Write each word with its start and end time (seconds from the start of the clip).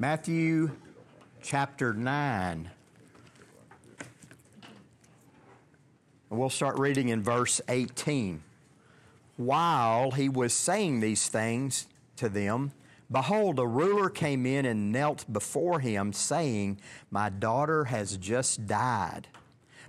Matthew 0.00 0.70
chapter 1.42 1.92
9. 1.92 2.70
And 6.30 6.38
we'll 6.38 6.50
start 6.50 6.78
reading 6.78 7.08
in 7.08 7.20
verse 7.20 7.60
18. 7.68 8.40
While 9.38 10.12
he 10.12 10.28
was 10.28 10.52
saying 10.52 11.00
these 11.00 11.26
things 11.26 11.88
to 12.14 12.28
them, 12.28 12.70
behold, 13.10 13.58
a 13.58 13.66
ruler 13.66 14.08
came 14.08 14.46
in 14.46 14.66
and 14.66 14.92
knelt 14.92 15.24
before 15.32 15.80
him, 15.80 16.12
saying, 16.12 16.78
My 17.10 17.28
daughter 17.28 17.86
has 17.86 18.16
just 18.18 18.68
died, 18.68 19.26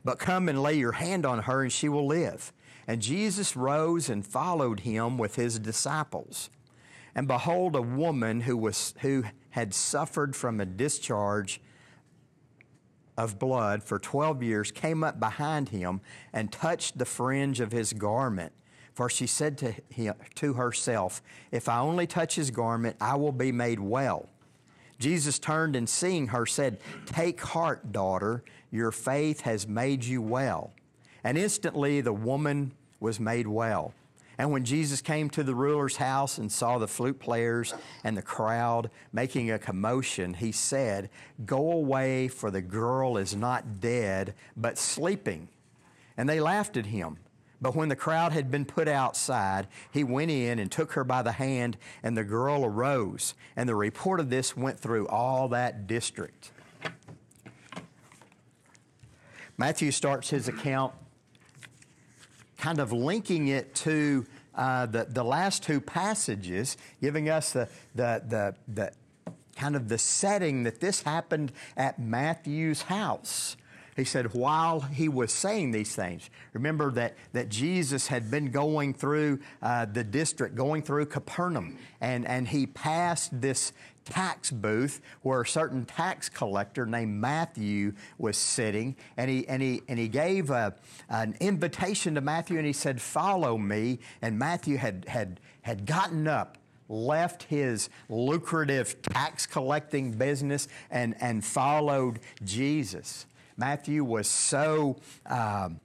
but 0.04 0.18
come 0.18 0.50
and 0.50 0.64
lay 0.64 0.74
your 0.74 0.94
hand 0.94 1.24
on 1.24 1.44
her, 1.44 1.62
and 1.62 1.72
she 1.72 1.88
will 1.88 2.08
live. 2.08 2.52
And 2.88 3.00
Jesus 3.00 3.56
rose 3.56 4.10
and 4.10 4.26
followed 4.26 4.80
him 4.80 5.20
with 5.20 5.36
his 5.36 5.60
disciples. 5.60 6.50
And 7.20 7.28
behold, 7.28 7.76
a 7.76 7.82
woman 7.82 8.40
who, 8.40 8.56
was, 8.56 8.94
who 9.02 9.26
had 9.50 9.74
suffered 9.74 10.38
from 10.38 10.62
a 10.62 10.66
discharge 10.66 11.60
of 13.18 13.38
blood 13.38 13.84
for 13.84 14.00
12 14.00 14.42
years 14.42 14.72
came 14.72 15.04
up 15.04 15.20
behind 15.20 15.68
him 15.68 16.00
and 16.32 16.50
touched 16.50 16.98
the 16.98 17.04
fringe 17.04 17.60
of 17.60 17.74
his 17.74 17.92
garment. 17.92 18.54
For 18.94 19.10
she 19.10 19.28
said 19.28 19.58
to, 19.58 19.76
him, 19.90 20.14
to 20.36 20.54
herself, 20.54 21.22
If 21.52 21.68
I 21.68 21.80
only 21.80 22.08
touch 22.08 22.36
his 22.36 22.52
garment, 22.52 22.96
I 23.02 23.18
will 23.18 23.34
be 23.34 23.52
made 23.52 23.82
well. 23.82 24.30
Jesus 24.98 25.40
turned 25.40 25.76
and 25.76 25.90
seeing 25.90 26.28
her 26.28 26.46
said, 26.46 26.80
Take 27.06 27.42
heart, 27.42 27.92
daughter, 27.92 28.46
your 28.72 28.94
faith 28.94 29.42
has 29.42 29.68
made 29.68 30.06
you 30.06 30.22
well. 30.22 30.72
And 31.26 31.38
instantly 31.38 32.00
the 32.00 32.14
woman 32.14 32.72
was 33.02 33.20
made 33.20 33.46
well. 33.46 33.94
And 34.40 34.52
when 34.52 34.64
Jesus 34.64 35.02
came 35.02 35.30
to 35.32 35.44
the 35.44 35.54
ruler's 35.54 35.98
house 35.98 36.38
and 36.38 36.50
saw 36.50 36.78
the 36.78 36.88
flute 36.88 37.20
players 37.20 37.74
and 38.06 38.16
the 38.16 38.22
crowd 38.22 38.90
making 39.12 39.52
a 39.52 39.60
commotion, 39.60 40.34
he 40.34 40.54
said, 40.54 41.10
Go 41.46 41.74
away, 41.74 42.30
for 42.30 42.50
the 42.50 42.62
girl 42.62 43.18
is 43.18 43.36
not 43.36 43.82
dead, 43.82 44.34
but 44.56 44.78
sleeping. 44.78 45.50
And 46.16 46.28
they 46.30 46.40
laughed 46.40 46.78
at 46.78 46.86
him. 46.86 47.18
But 47.62 47.76
when 47.76 47.90
the 47.90 47.98
crowd 47.98 48.32
had 48.32 48.50
been 48.50 48.64
put 48.64 48.88
outside, 48.88 49.68
he 49.92 50.06
went 50.06 50.32
in 50.32 50.58
and 50.58 50.72
took 50.72 50.94
her 50.94 51.04
by 51.04 51.22
the 51.22 51.34
hand, 51.34 51.76
and 52.02 52.18
the 52.18 52.24
girl 52.24 52.64
arose. 52.64 53.34
And 53.58 53.68
the 53.68 53.76
report 53.76 54.22
of 54.22 54.30
this 54.30 54.56
went 54.56 54.80
through 54.80 55.10
all 55.10 55.50
that 55.50 55.86
district. 55.86 56.52
Matthew 59.58 59.92
starts 59.92 60.30
his 60.30 60.48
account 60.48 60.94
kind 62.60 62.80
of 62.80 62.92
linking 62.92 63.48
it 63.48 63.74
to 63.74 64.26
uh, 64.56 64.86
the, 64.86 65.06
the 65.06 65.24
last 65.24 65.64
two 65.64 65.80
passages, 65.80 66.78
giving 67.02 67.30
us 67.30 67.54
the, 67.54 67.70
the, 67.96 68.22
the, 68.28 68.56
the 68.68 68.92
kind 69.56 69.76
of 69.76 69.88
the 69.88 69.98
setting 69.98 70.64
that 70.64 70.80
this 70.80 71.02
happened 71.02 71.52
at 71.78 72.00
Matthew's 72.00 72.84
house. 72.84 73.56
He 73.96 74.06
said, 74.06 74.34
while 74.34 74.80
he 74.80 75.10
was 75.10 75.34
saying 75.34 75.72
these 75.72 75.94
things, 75.94 76.30
remember 76.54 76.90
that, 76.92 77.16
that 77.34 77.50
Jesus 77.50 78.08
had 78.08 78.32
been 78.32 78.50
going 78.50 78.94
through 78.94 79.40
uh, 79.62 79.86
the 79.86 80.06
district, 80.06 80.56
going 80.56 80.84
through 80.84 81.08
Capernaum, 81.08 81.78
and, 82.00 82.26
and 82.26 82.48
he 82.48 82.66
passed 82.66 83.42
this 83.42 83.74
tax 84.10 84.52
booth 84.52 85.02
where 85.22 85.42
a 85.42 85.48
certain 85.48 85.86
tax 85.86 86.30
collector 86.30 86.86
named 86.86 87.20
Matthew 87.20 87.94
was 88.18 88.38
sitting, 88.38 88.96
and 89.18 89.30
he, 89.30 89.48
and 89.48 89.62
he, 89.62 89.82
and 89.88 90.00
he 90.00 90.08
gave 90.08 90.50
a, 90.50 90.76
an 91.10 91.36
invitation 91.40 92.16
to 92.16 92.22
Matthew, 92.22 92.58
and 92.58 92.66
he 92.66 92.74
said, 92.74 93.02
Follow 93.02 93.58
me. 93.58 94.00
And 94.22 94.38
Matthew 94.38 94.78
had, 94.78 95.06
had, 95.08 95.40
had 95.62 95.86
gotten 95.86 96.28
up 96.28 96.58
left 96.92 97.44
his 97.44 97.88
lucrative 98.10 99.00
tax 99.04 99.46
collecting 99.46 100.12
business 100.12 100.68
and, 100.90 101.16
and 101.22 101.46
followed 101.46 102.20
Jesus. 102.44 103.28
Matthew 103.58 104.04
was 104.04 104.28
so 104.28 104.98
um, 105.28 105.80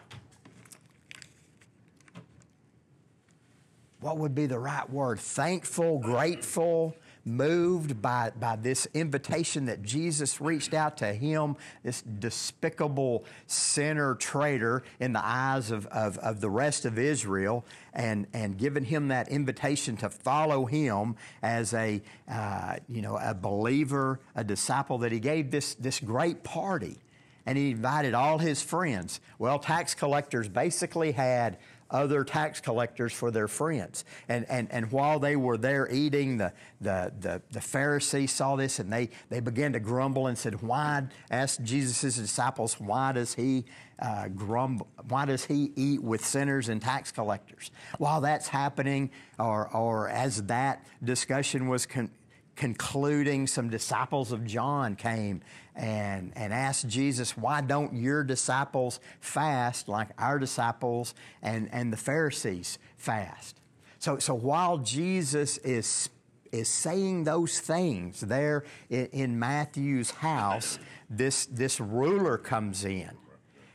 what 4.05 4.19
would 4.19 4.35
be 4.35 4.45
the 4.45 4.59
right 4.59 4.89
word? 4.91 5.19
Thankful, 5.19 5.99
grateful, 5.99 6.95
moved 7.25 8.01
by, 8.03 8.31
by 8.39 8.57
this 8.57 8.87
invitation 8.95 9.67
that 9.67 9.83
Jesus 9.83 10.41
reached 10.41 10.75
out 10.75 10.97
to 10.99 11.13
him, 11.13 11.57
this 11.83 12.03
despicable 12.03 13.25
sinner 13.47 14.15
traitor 14.15 14.83
in 15.01 15.13
the 15.13 15.25
eyes 15.25 15.71
of, 15.71 15.87
of, 15.87 16.19
of 16.19 16.41
the 16.41 16.51
rest 16.51 16.85
of 16.85 16.99
Israel, 16.99 17.65
and, 17.93 18.27
and 18.33 18.59
given 18.59 18.85
him 18.85 19.09
that 19.09 19.29
invitation 19.29 19.97
to 19.97 20.11
follow 20.11 20.67
him 20.67 21.17
as 21.43 21.73
a, 21.75 22.03
uh, 22.31 22.77
you 22.89 23.03
know, 23.03 23.17
a 23.17 23.35
believer, 23.35 24.21
a 24.35 24.45
disciple, 24.45 24.99
that 24.99 25.13
he 25.13 25.21
gave 25.21 25.51
this, 25.51 25.75
this 25.75 26.01
great 26.01 26.43
party. 26.43 26.99
And 27.47 27.59
he 27.59 27.73
invited 27.73 28.15
all 28.15 28.39
his 28.39 28.63
friends. 28.63 29.21
Well, 29.39 29.59
tax 29.59 29.95
collectors 29.95 30.49
basically 30.49 31.13
had 31.13 31.59
other 31.91 32.25
tax 32.25 32.61
collectors 32.61 33.13
for 33.13 33.31
their 33.31 33.49
friends. 33.49 34.05
And, 34.29 34.47
and, 34.49 34.71
and 34.71 34.91
while 34.91 35.19
they 35.19 35.37
were 35.37 35.57
there 35.57 35.89
eating, 35.91 36.39
the, 36.39 36.53
the, 36.81 37.13
the, 37.21 37.43
the 37.51 37.61
Pharisees 37.61 38.33
saw 38.33 38.57
this 38.57 38.79
and 38.79 38.93
they, 38.93 39.11
they 39.29 39.41
began 39.41 39.73
to 39.73 39.81
grumble 39.81 40.27
and 40.27 40.37
said, 40.37 40.63
Why, 40.63 41.05
asked 41.31 41.63
Jesus' 41.63 42.17
disciples, 42.17 42.81
why 42.81 43.13
does 43.13 43.35
he 43.35 43.65
uh, 44.01 44.29
grumble? 44.29 44.89
Why 45.09 45.25
does 45.25 45.45
he 45.45 45.73
eat 45.77 46.03
with 46.03 46.25
sinners 46.25 46.69
and 46.69 46.81
tax 46.81 47.13
collectors? 47.13 47.71
While 47.99 48.21
that's 48.21 48.49
happening, 48.49 49.11
or, 49.39 49.69
or 49.75 50.09
as 50.09 50.43
that 50.45 50.85
discussion 51.03 51.69
was 51.69 51.87
con- 51.87 52.11
concluding, 52.57 53.47
some 53.47 53.69
disciples 53.69 54.33
of 54.33 54.45
John 54.45 54.97
came 54.97 55.43
and, 55.75 56.33
and 56.37 56.53
asked 56.53 56.89
Jesus, 56.89 57.37
Why 57.37 57.61
don't 57.61 57.95
your 57.95 58.23
disciples 58.25 59.01
fast 59.21 59.89
like 59.89 60.09
our 60.19 60.39
disciples 60.39 61.15
and, 61.43 61.69
and 61.73 61.93
the 61.93 61.97
Pharisees 61.97 62.79
fast? 62.97 63.61
So, 63.99 64.19
so 64.19 64.35
while 64.35 64.79
Jesus 64.79 65.59
is, 65.59 66.11
is 66.53 66.69
saying 66.69 67.25
those 67.25 67.59
things 67.59 68.21
there 68.21 68.65
in, 68.91 69.07
in 69.07 69.39
Matthew's 69.39 70.11
house, 70.11 70.79
this, 71.11 71.47
this 71.47 71.81
ruler 71.81 72.39
comes 72.39 72.85
in. 72.85 73.11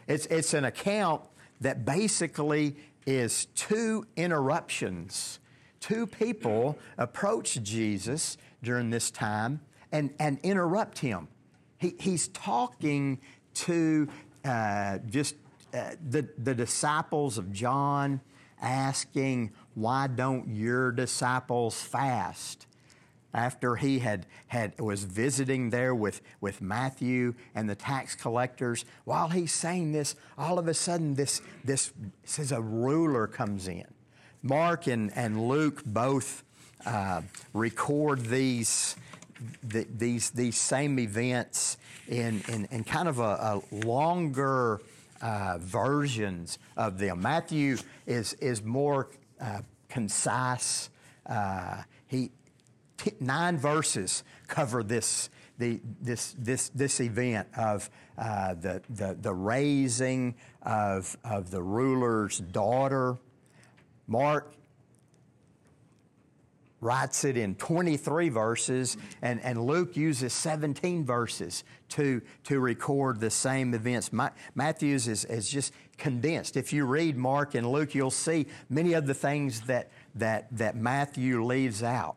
It's, 0.08 0.26
it's 0.28 0.54
an 0.54 0.66
account 0.66 1.22
that 1.62 1.86
basically 1.86 2.76
is 3.06 3.46
two 3.56 4.06
interruptions. 4.16 5.40
Two 5.80 6.08
people 6.08 6.78
approach 6.98 7.62
Jesus 7.64 8.38
during 8.62 8.90
this 8.90 9.12
time 9.12 9.62
and, 9.92 10.14
and 10.20 10.40
interrupt 10.44 11.00
him. 11.00 11.28
He, 11.80 11.96
he's 12.00 12.28
talking 12.30 13.20
to 13.56 14.08
uh, 14.46 15.00
just 15.10 15.36
uh, 15.74 15.92
the, 16.08 16.28
the 16.38 16.54
disciples 16.54 17.38
of 17.38 17.52
John, 17.52 18.22
asking, 18.62 19.52
Why 19.74 20.08
don't 20.08 20.56
your 20.56 20.92
disciples 20.92 21.82
fast? 21.82 22.68
After 23.32 23.76
he 23.76 24.00
had, 24.00 24.26
had 24.48 24.80
was 24.80 25.04
visiting 25.04 25.70
there 25.70 25.94
with, 25.94 26.22
with 26.42 26.62
Matthew 26.62 27.36
and 27.54 27.70
the 27.70 27.76
tax 27.76 28.16
collectors, 28.16 28.86
while 29.04 29.30
he's 29.30 29.52
saying 29.52 29.92
this, 29.92 30.16
all 30.36 30.58
of 30.58 30.68
a 30.68 30.74
sudden 30.74 31.14
this, 31.14 31.40
this 31.64 31.94
says 32.24 32.52
a 32.52 32.60
ruler 32.60 33.28
comes 33.28 33.68
in. 33.68 33.86
Mark 34.42 34.88
and, 34.88 35.12
and 35.16 35.48
Luke 35.48 35.84
both 35.86 36.44
uh, 36.86 37.22
record 37.54 38.22
these, 38.26 38.96
the, 39.64 39.88
these, 39.98 40.32
these 40.32 40.58
same 40.58 41.00
events 41.00 41.78
in, 42.08 42.42
in, 42.48 42.68
in 42.72 42.84
kind 42.84 43.08
of 43.08 43.20
a, 43.20 43.62
a 43.72 43.86
longer 43.86 44.82
uh, 45.22 45.58
versions 45.60 46.60
of 46.78 46.98
them. 46.98 47.22
Matthew 47.22 47.78
is, 48.06 48.34
is 48.36 48.64
more 48.64 49.10
uh, 49.42 49.62
concise. 49.88 50.90
Uh, 51.26 51.84
he, 52.08 52.32
t- 52.98 53.14
nine 53.20 53.58
verses 53.58 54.24
cover 54.48 54.84
this, 54.84 55.30
the, 55.58 55.80
this, 56.02 56.36
this, 56.38 56.70
this 56.70 57.00
event 57.00 57.48
of 57.58 57.90
uh, 58.18 58.54
the, 58.56 58.82
the, 58.90 59.18
the 59.22 59.34
raising 59.34 60.36
of, 60.64 61.18
of 61.24 61.52
the 61.52 61.62
ruler's 61.62 62.40
daughter. 62.40 63.18
Mark 64.08 64.54
writes 66.82 67.26
it 67.26 67.38
in 67.38 67.56
23 67.56 68.30
verses, 68.30 68.98
and, 69.22 69.42
and 69.42 69.66
Luke 69.66 69.98
uses 69.98 70.34
17 70.34 71.04
verses 71.06 71.64
to, 71.90 72.22
to 72.46 72.60
record 72.60 73.20
the 73.20 73.30
same 73.30 73.74
events. 73.74 74.14
My, 74.14 74.32
Matthew's 74.56 75.08
is, 75.08 75.26
is 75.26 75.50
just 75.50 75.74
condensed. 75.98 76.56
If 76.56 76.72
you 76.72 76.86
read 76.86 77.18
Mark 77.18 77.56
and 77.56 77.70
Luke, 77.70 77.94
you'll 77.94 78.12
see 78.12 78.48
many 78.70 78.94
of 78.94 79.08
the 79.08 79.14
things 79.14 79.62
that, 79.62 79.92
that, 80.16 80.48
that 80.58 80.76
Matthew 80.76 81.44
leaves 81.44 81.84
out. 81.84 82.16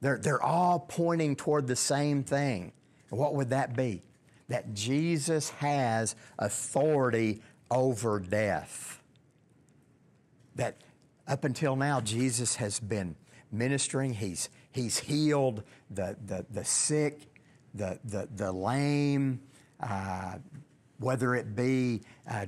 They're, 0.00 0.18
they're 0.18 0.42
all 0.42 0.80
pointing 0.80 1.36
toward 1.36 1.66
the 1.66 1.76
same 1.76 2.24
thing. 2.24 2.72
what 3.08 3.34
would 3.34 3.50
that 3.50 3.74
be? 3.76 4.02
That 4.48 4.74
Jesus 4.74 5.50
has 5.50 6.14
authority 6.38 7.40
over 7.70 8.20
death. 8.20 9.00
That 10.56 10.76
up 11.26 11.44
until 11.44 11.76
now, 11.76 12.00
Jesus 12.00 12.56
has 12.56 12.78
been 12.80 13.16
ministering. 13.52 14.14
He's, 14.14 14.48
he's 14.72 14.98
healed 14.98 15.62
the, 15.90 16.16
the, 16.26 16.46
the 16.50 16.64
sick. 16.64 17.28
the, 17.74 17.98
the, 18.04 18.28
the 18.36 18.52
lame, 18.52 19.40
uh, 19.80 20.36
whether 20.98 21.34
it 21.34 21.56
be 21.56 22.02
uh, 22.30 22.46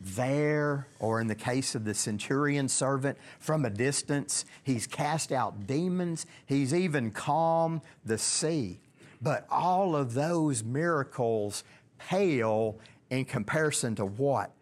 there 0.00 0.86
or 1.00 1.20
in 1.20 1.26
the 1.26 1.34
case 1.34 1.74
of 1.74 1.84
the 1.84 1.94
centurion 1.94 2.68
servant 2.68 3.18
from 3.38 3.64
a 3.64 3.70
distance. 3.70 4.44
He's 4.62 4.86
cast 4.86 5.32
out 5.32 5.66
demons. 5.66 6.26
He's 6.46 6.72
even 6.72 7.10
calmed 7.10 7.80
the 8.04 8.18
sea. 8.18 8.80
But 9.20 9.46
all 9.50 9.96
of 9.96 10.14
those 10.14 10.62
miracles 10.62 11.64
pale 11.98 12.78
in 13.10 13.24
comparison 13.24 13.96
to 13.96 14.04
what? 14.04 14.52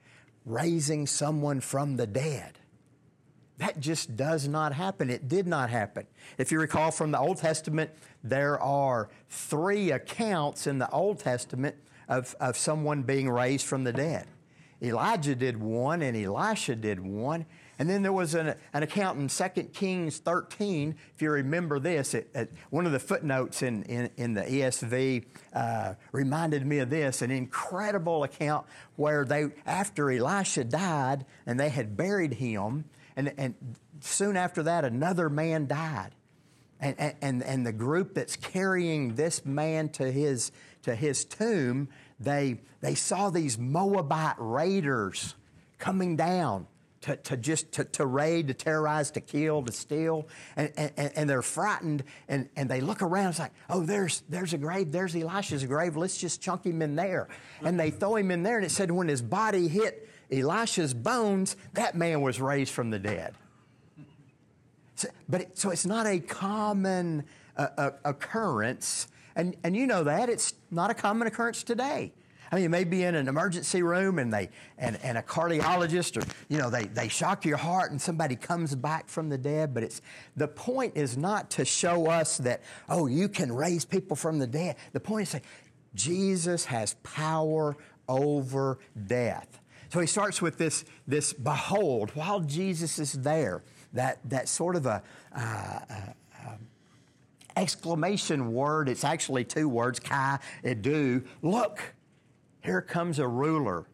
Raising 0.47 1.07
someone 1.07 1.61
from 1.61 1.97
the 1.97 2.07
dead. 2.07 2.59
That 3.59 3.81
just 3.81 4.17
does 4.17 4.47
not 4.47 4.73
happen. 4.73 5.09
It 5.09 5.29
did 5.29 5.47
not 5.47 5.71
happen. 5.71 6.07
If 6.37 6.53
you 6.53 6.61
recall 6.61 6.91
from 6.91 7.11
the 7.11 7.19
Old 7.19 7.39
Testament, 7.39 7.91
there 8.23 8.61
are 8.61 9.09
three 9.31 9.93
accounts 9.93 10.67
in 10.67 10.79
the 10.79 10.91
Old 10.91 11.21
Testament 11.21 11.77
of, 12.09 12.35
of 12.39 12.57
someone 12.57 13.03
being 13.03 13.31
raised 13.31 13.67
from 13.67 13.85
the 13.85 13.93
dead. 13.93 14.27
Elijah 14.83 15.35
did 15.35 15.59
one 15.59 16.03
and 16.03 16.17
Elisha 16.17 16.77
did 16.77 17.01
one. 17.01 17.47
And 17.79 17.91
then 17.91 18.03
there 18.03 18.13
was 18.13 18.35
an, 18.35 18.55
an 18.73 18.83
account 18.83 19.19
in 19.19 19.29
2 19.29 19.63
Kings 19.65 20.19
13, 20.19 20.95
if 21.15 21.21
you 21.21 21.31
remember 21.31 21.79
this. 21.79 22.15
It, 22.15 22.31
it, 22.35 22.53
one 22.71 22.87
of 22.87 22.93
the 22.93 22.99
footnotes 22.99 23.63
in, 23.63 23.83
in, 23.85 24.11
in 24.17 24.35
the 24.35 24.43
ESV 24.43 25.25
uh, 25.53 25.95
reminded 26.13 26.67
me 26.67 26.79
of 26.79 26.89
this 26.89 27.21
an 27.21 27.31
incredible 27.31 28.25
account 28.25 28.67
where 28.97 29.25
they, 29.25 29.49
after 29.67 30.11
Elisha 30.11 30.65
died 30.65 31.27
and 31.47 31.61
they 31.61 31.69
had 31.69 31.97
buried 31.97 32.35
him, 32.35 32.85
and, 33.17 33.33
and 33.37 33.55
soon 34.01 34.37
after 34.37 34.63
that, 34.65 34.85
another 34.85 35.29
man 35.29 35.67
died. 35.67 36.11
And, 36.79 37.15
and, 37.23 37.43
and 37.43 37.67
the 37.67 37.73
group 37.73 38.13
that's 38.13 38.37
carrying 38.37 39.15
this 39.15 39.47
man 39.47 39.89
to 39.91 40.13
his, 40.13 40.53
to 40.83 40.95
his 40.95 41.25
tomb, 41.25 41.89
they, 42.21 42.61
they 42.83 42.95
saw 42.95 43.31
these 43.31 43.57
Moabite 43.57 44.37
raiders 44.39 45.35
coming 45.79 46.17
down 46.17 46.67
to, 47.03 47.17
to 47.17 47.37
just 47.37 47.73
to, 47.73 47.85
to 47.85 48.05
raid, 48.05 48.49
to 48.49 48.55
terrorize, 48.55 49.11
to 49.13 49.21
kill, 49.21 49.63
to 49.63 49.73
steal. 49.73 50.29
And, 50.57 50.71
and, 50.77 51.13
and 51.17 51.31
they're 51.31 51.41
frightened 51.41 52.05
and, 52.29 52.49
and 52.57 52.69
they 52.69 52.83
look 52.83 53.01
around. 53.01 53.31
It's 53.31 53.39
like, 53.39 53.53
oh, 53.71 53.81
there's, 53.87 54.23
there's 54.29 54.53
a 54.53 54.59
grave. 54.59 54.93
There's 54.93 55.15
Elisha's 55.15 55.65
grave. 55.65 55.97
Let's 55.97 56.19
just 56.19 56.43
chunk 56.43 56.67
him 56.67 56.83
in 56.83 56.97
there. 56.97 57.29
And 57.63 57.81
they 57.81 57.91
throw 57.91 58.17
him 58.17 58.31
in 58.31 58.43
there. 58.43 58.57
And 58.57 58.67
it 58.67 58.71
said 58.71 58.91
when 58.91 59.09
his 59.09 59.23
body 59.23 59.69
hit 59.69 60.09
Elisha's 60.31 60.95
bones, 60.95 61.57
that 61.75 61.95
man 61.95 62.21
was 62.21 62.41
raised 62.41 62.73
from 62.73 62.91
the 62.91 62.99
dead. 62.99 63.35
So, 64.97 65.09
but 65.29 65.43
it, 65.43 65.59
so 65.59 65.71
it's 65.71 65.87
not 65.87 66.07
a 66.07 66.19
common 66.19 67.25
uh, 67.57 67.69
uh, 67.77 67.91
occurrence. 68.05 69.09
And, 69.37 69.57
and 69.63 69.77
you 69.77 69.87
know 69.87 70.05
that. 70.05 70.29
It's 70.29 70.55
not 70.71 70.91
a 70.91 70.95
common 70.95 71.29
occurrence 71.29 71.63
today. 71.63 72.13
I 72.51 72.55
mean, 72.55 72.63
you 72.63 72.71
may 72.71 72.85
be 72.85 73.03
in 73.03 73.15
an 73.15 73.29
emergency 73.29 73.83
room 73.83 74.19
and 74.19 74.33
they 74.33 74.51
and, 74.79 74.99
and 75.03 75.19
a 75.19 75.23
cardiologist 75.23 76.17
or 76.17 76.27
you 76.49 76.59
know 76.59 76.71
they, 76.71 76.85
they 76.85 77.09
shock 77.09 77.45
your 77.45 77.57
heart 77.57 77.91
and 77.91 78.01
somebody 78.01 78.37
comes 78.37 78.75
back 78.75 79.09
from 79.09 79.29
the 79.29 79.39
dead, 79.39 79.75
but 79.75 79.83
it's 79.83 80.01
the 80.37 80.47
point 80.47 80.97
is 80.97 81.17
not 81.17 81.51
to 81.51 81.65
show 81.65 82.07
us 82.07 82.39
that, 82.39 82.63
oh, 82.89 83.07
you 83.07 83.29
can 83.29 83.51
raise 83.51 83.85
people 83.85 84.17
from 84.17 84.39
the 84.39 84.47
dead. 84.47 84.77
The 84.93 85.01
point 85.01 85.23
is 85.23 85.29
say, 85.31 85.43
Jesus 85.95 86.65
has 86.67 86.95
power 87.03 87.77
over 88.09 88.79
death. 89.07 89.61
So 89.93 90.01
he 90.01 90.07
starts 90.07 90.43
with 90.43 90.59
this, 90.59 90.85
this 91.07 91.33
behold, 91.33 92.11
while 92.11 92.41
Jesus 92.41 92.99
is 92.99 93.13
there, 93.13 93.63
that, 93.93 94.19
that 94.29 94.49
sort 94.49 94.77
of 94.77 94.87
a, 94.87 95.03
uh, 95.35 95.81
uh, 95.89 96.13
exclamation 97.57 98.53
word. 98.53 98.89
It's 98.89 99.05
actually 99.05 99.45
two 99.45 99.69
words, 99.69 99.99
kai, 99.99 100.39
idou. 100.63 101.25
Look, 101.43 101.95
here 102.61 102.83
comes 102.83 103.19
a 103.19 103.27
ruler. 103.27 103.87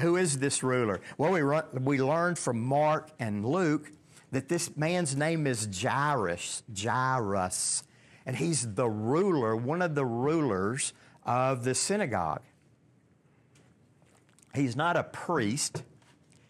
Who 0.00 0.16
is 0.16 0.38
this 0.38 0.62
ruler? 0.62 1.00
Well, 1.18 1.32
we, 1.32 1.40
run, 1.40 1.64
we 1.84 2.00
learned 2.00 2.38
from 2.38 2.60
Mark 2.60 3.10
and 3.18 3.44
Luke 3.44 3.90
that 4.30 4.48
this 4.48 4.76
man's 4.76 5.14
name 5.14 5.46
is 5.46 5.68
Jairus, 5.82 6.62
Jairus, 6.74 7.84
and 8.24 8.36
he's 8.36 8.74
the 8.74 8.88
ruler, 8.88 9.56
one 9.56 9.82
of 9.82 9.94
the 9.94 10.06
rulers 10.06 10.92
of 11.24 11.64
the 11.64 11.74
synagogue. 11.74 12.42
He's 14.54 14.76
not 14.76 14.96
a 14.96 15.04
priest. 15.04 15.82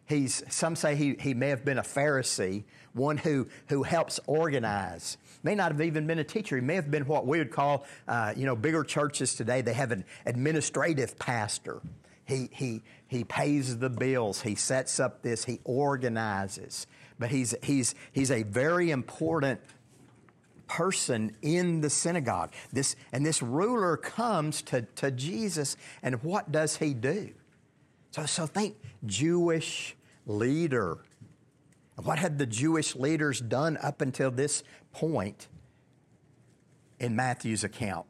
He's, 0.07 0.43
some 0.51 0.77
say 0.77 0.97
he, 0.97 1.17
he 1.19 1.35
may 1.35 1.49
have 1.49 1.65
been 1.65 1.79
a 1.79 1.83
Pharisee, 1.83 2.65
one 2.93 3.17
who, 3.17 3.47
who 3.69 3.83
helps 3.83 4.21
organize. 4.27 5.17
May 5.43 5.55
not 5.55 5.73
have 5.73 5.81
even 5.81 6.07
been 6.07 6.19
a 6.19 6.25
teacher. 6.25 6.57
He 6.57 6.63
may 6.63 6.75
have 6.75 6.91
been 6.91 7.07
what 7.07 7.27
we 7.27 7.39
would 7.39 7.51
call, 7.51 7.85
uh, 8.07 8.35
you 8.37 8.45
know, 8.45 8.57
bigger 8.57 8.85
churches 8.85 9.35
today. 9.35 9.61
They 9.61 9.73
have 9.73 9.93
an 9.93 10.05
administrative 10.27 11.19
pastor. 11.19 11.81
He, 12.25 12.49
he, 12.53 12.83
he 13.09 13.25
pays 13.25 13.79
the 13.79 13.91
bills. 13.91 14.43
He 14.43 14.55
sets 14.55 15.01
up 15.01 15.23
this. 15.23 15.45
He 15.45 15.61
organizes. 15.65 16.87
But 17.19 17.31
he's, 17.31 17.55
he's, 17.63 17.95
he's 18.13 18.31
a 18.31 18.43
very 18.43 18.91
important 18.91 19.61
person 20.67 21.37
in 21.43 21.81
the 21.81 21.91
synagogue. 21.91 22.53
This, 22.73 22.97
and 23.13 23.25
this 23.25 23.43
ruler 23.43 23.97
comes 23.97 24.63
to, 24.63 24.83
to 24.97 25.11
Jesus, 25.11 25.77
and 26.03 26.23
what 26.23 26.51
does 26.51 26.77
he 26.77 26.95
do? 26.95 27.31
So, 28.13 28.27
so 28.27 28.47
think 28.47 28.77
Jewish 29.07 29.97
leader. 30.27 30.99
What 31.97 32.19
had 32.19 32.39
the 32.39 32.47
Jewish 32.47 32.95
leaders 32.95 33.41
done 33.41 33.79
up 33.83 34.01
until 34.01 34.31
this 34.31 34.63
point 34.93 35.49
in 37.01 37.17
Matthew's 37.17 37.65
account? 37.65 38.07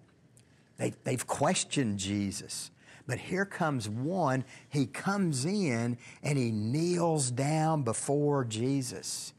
They, 0.77 0.93
they've 1.05 1.27
questioned 1.27 1.99
Jesus. 1.99 2.73
But 3.07 3.19
here 3.19 3.45
comes 3.45 3.89
one, 3.89 4.45
he 4.69 4.87
comes 4.87 5.45
in 5.45 5.99
and 6.23 6.39
he 6.39 6.51
kneels 6.51 7.31
down 7.31 7.83
before 7.83 8.45
Jesus. 8.45 9.33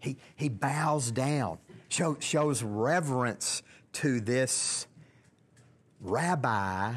He, 0.00 0.16
he 0.34 0.48
bows 0.48 1.12
down, 1.12 1.58
show, 1.88 2.16
shows 2.20 2.62
reverence 2.62 3.62
to 3.94 4.20
this 4.20 4.86
rabbi 6.00 6.94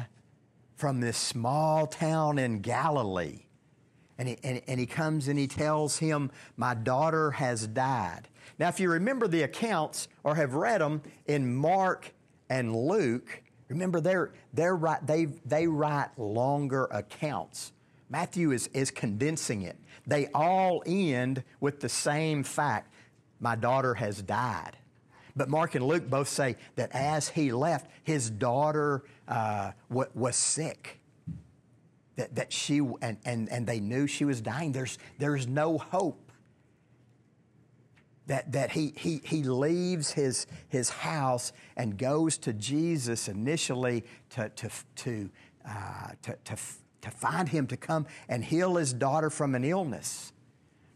from 0.84 1.00
this 1.00 1.16
small 1.16 1.86
town 1.86 2.38
in 2.38 2.60
Galilee. 2.60 3.46
And 4.18 4.28
he, 4.28 4.36
and, 4.44 4.60
and 4.66 4.78
he 4.78 4.84
comes 4.84 5.28
and 5.28 5.38
he 5.38 5.46
tells 5.46 5.96
him, 5.96 6.30
My 6.58 6.74
daughter 6.74 7.30
has 7.30 7.66
died. 7.66 8.28
Now, 8.58 8.68
if 8.68 8.78
you 8.78 8.90
remember 8.90 9.26
the 9.26 9.44
accounts 9.44 10.08
or 10.24 10.34
have 10.34 10.52
read 10.52 10.82
them 10.82 11.00
in 11.24 11.56
Mark 11.56 12.12
and 12.50 12.76
Luke, 12.76 13.42
remember 13.68 13.98
they're, 13.98 14.34
they're 14.52 14.76
right, 14.76 14.98
they, 15.06 15.24
they 15.24 15.66
write 15.66 16.10
longer 16.18 16.86
accounts. 16.90 17.72
Matthew 18.10 18.52
is, 18.52 18.66
is 18.74 18.90
condensing 18.90 19.62
it. 19.62 19.78
They 20.06 20.26
all 20.34 20.82
end 20.84 21.44
with 21.60 21.80
the 21.80 21.88
same 21.88 22.42
fact 22.42 22.92
my 23.40 23.56
daughter 23.56 23.94
has 23.94 24.20
died. 24.20 24.76
But 25.36 25.48
Mark 25.48 25.74
and 25.74 25.84
Luke 25.84 26.08
both 26.08 26.28
say 26.28 26.56
that 26.76 26.90
as 26.92 27.28
he 27.28 27.52
left, 27.52 27.90
his 28.04 28.30
daughter 28.30 29.02
uh, 29.26 29.72
w- 29.88 30.10
was 30.14 30.36
sick. 30.36 31.00
That, 32.16 32.36
that 32.36 32.52
she, 32.52 32.78
and, 33.02 33.16
and, 33.24 33.50
and 33.50 33.66
they 33.66 33.80
knew 33.80 34.06
she 34.06 34.24
was 34.24 34.40
dying. 34.40 34.70
There's, 34.70 34.98
there's 35.18 35.48
no 35.48 35.78
hope. 35.78 36.20
That, 38.26 38.52
that 38.52 38.70
he, 38.70 38.94
he, 38.96 39.20
he 39.24 39.42
leaves 39.42 40.12
his, 40.12 40.46
his 40.68 40.88
house 40.88 41.52
and 41.76 41.98
goes 41.98 42.38
to 42.38 42.52
Jesus 42.52 43.28
initially 43.28 44.04
to, 44.30 44.48
to, 44.50 44.70
to, 44.96 45.30
uh, 45.68 46.10
to, 46.22 46.38
to, 46.44 46.56
to 47.02 47.10
find 47.10 47.48
him 47.48 47.66
to 47.66 47.76
come 47.76 48.06
and 48.28 48.44
heal 48.44 48.76
his 48.76 48.94
daughter 48.94 49.28
from 49.28 49.54
an 49.54 49.64
illness. 49.64 50.32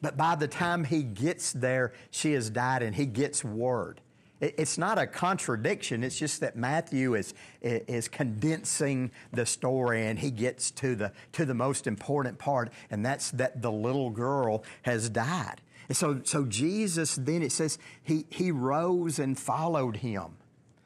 But 0.00 0.16
by 0.16 0.36
the 0.36 0.48
time 0.48 0.84
he 0.84 1.02
gets 1.02 1.52
there, 1.52 1.92
she 2.10 2.32
has 2.32 2.48
died 2.48 2.82
and 2.82 2.94
he 2.94 3.04
gets 3.04 3.44
word. 3.44 4.00
It's 4.40 4.78
not 4.78 4.98
a 4.98 5.06
contradiction. 5.06 6.04
It's 6.04 6.18
just 6.18 6.40
that 6.40 6.56
Matthew 6.56 7.14
is, 7.14 7.34
is 7.60 8.06
condensing 8.06 9.10
the 9.32 9.44
story 9.44 10.06
and 10.06 10.18
he 10.18 10.30
gets 10.30 10.70
to 10.72 10.94
the, 10.94 11.12
to 11.32 11.44
the 11.44 11.54
most 11.54 11.86
important 11.86 12.38
part, 12.38 12.72
and 12.90 13.04
that's 13.04 13.32
that 13.32 13.62
the 13.62 13.72
little 13.72 14.10
girl 14.10 14.62
has 14.82 15.08
died. 15.08 15.60
And 15.88 15.96
so, 15.96 16.20
so 16.22 16.44
Jesus, 16.44 17.16
then 17.16 17.42
it 17.42 17.50
says, 17.50 17.78
he, 18.02 18.26
he 18.30 18.52
rose 18.52 19.18
and 19.18 19.38
followed 19.38 19.96
him. 19.96 20.36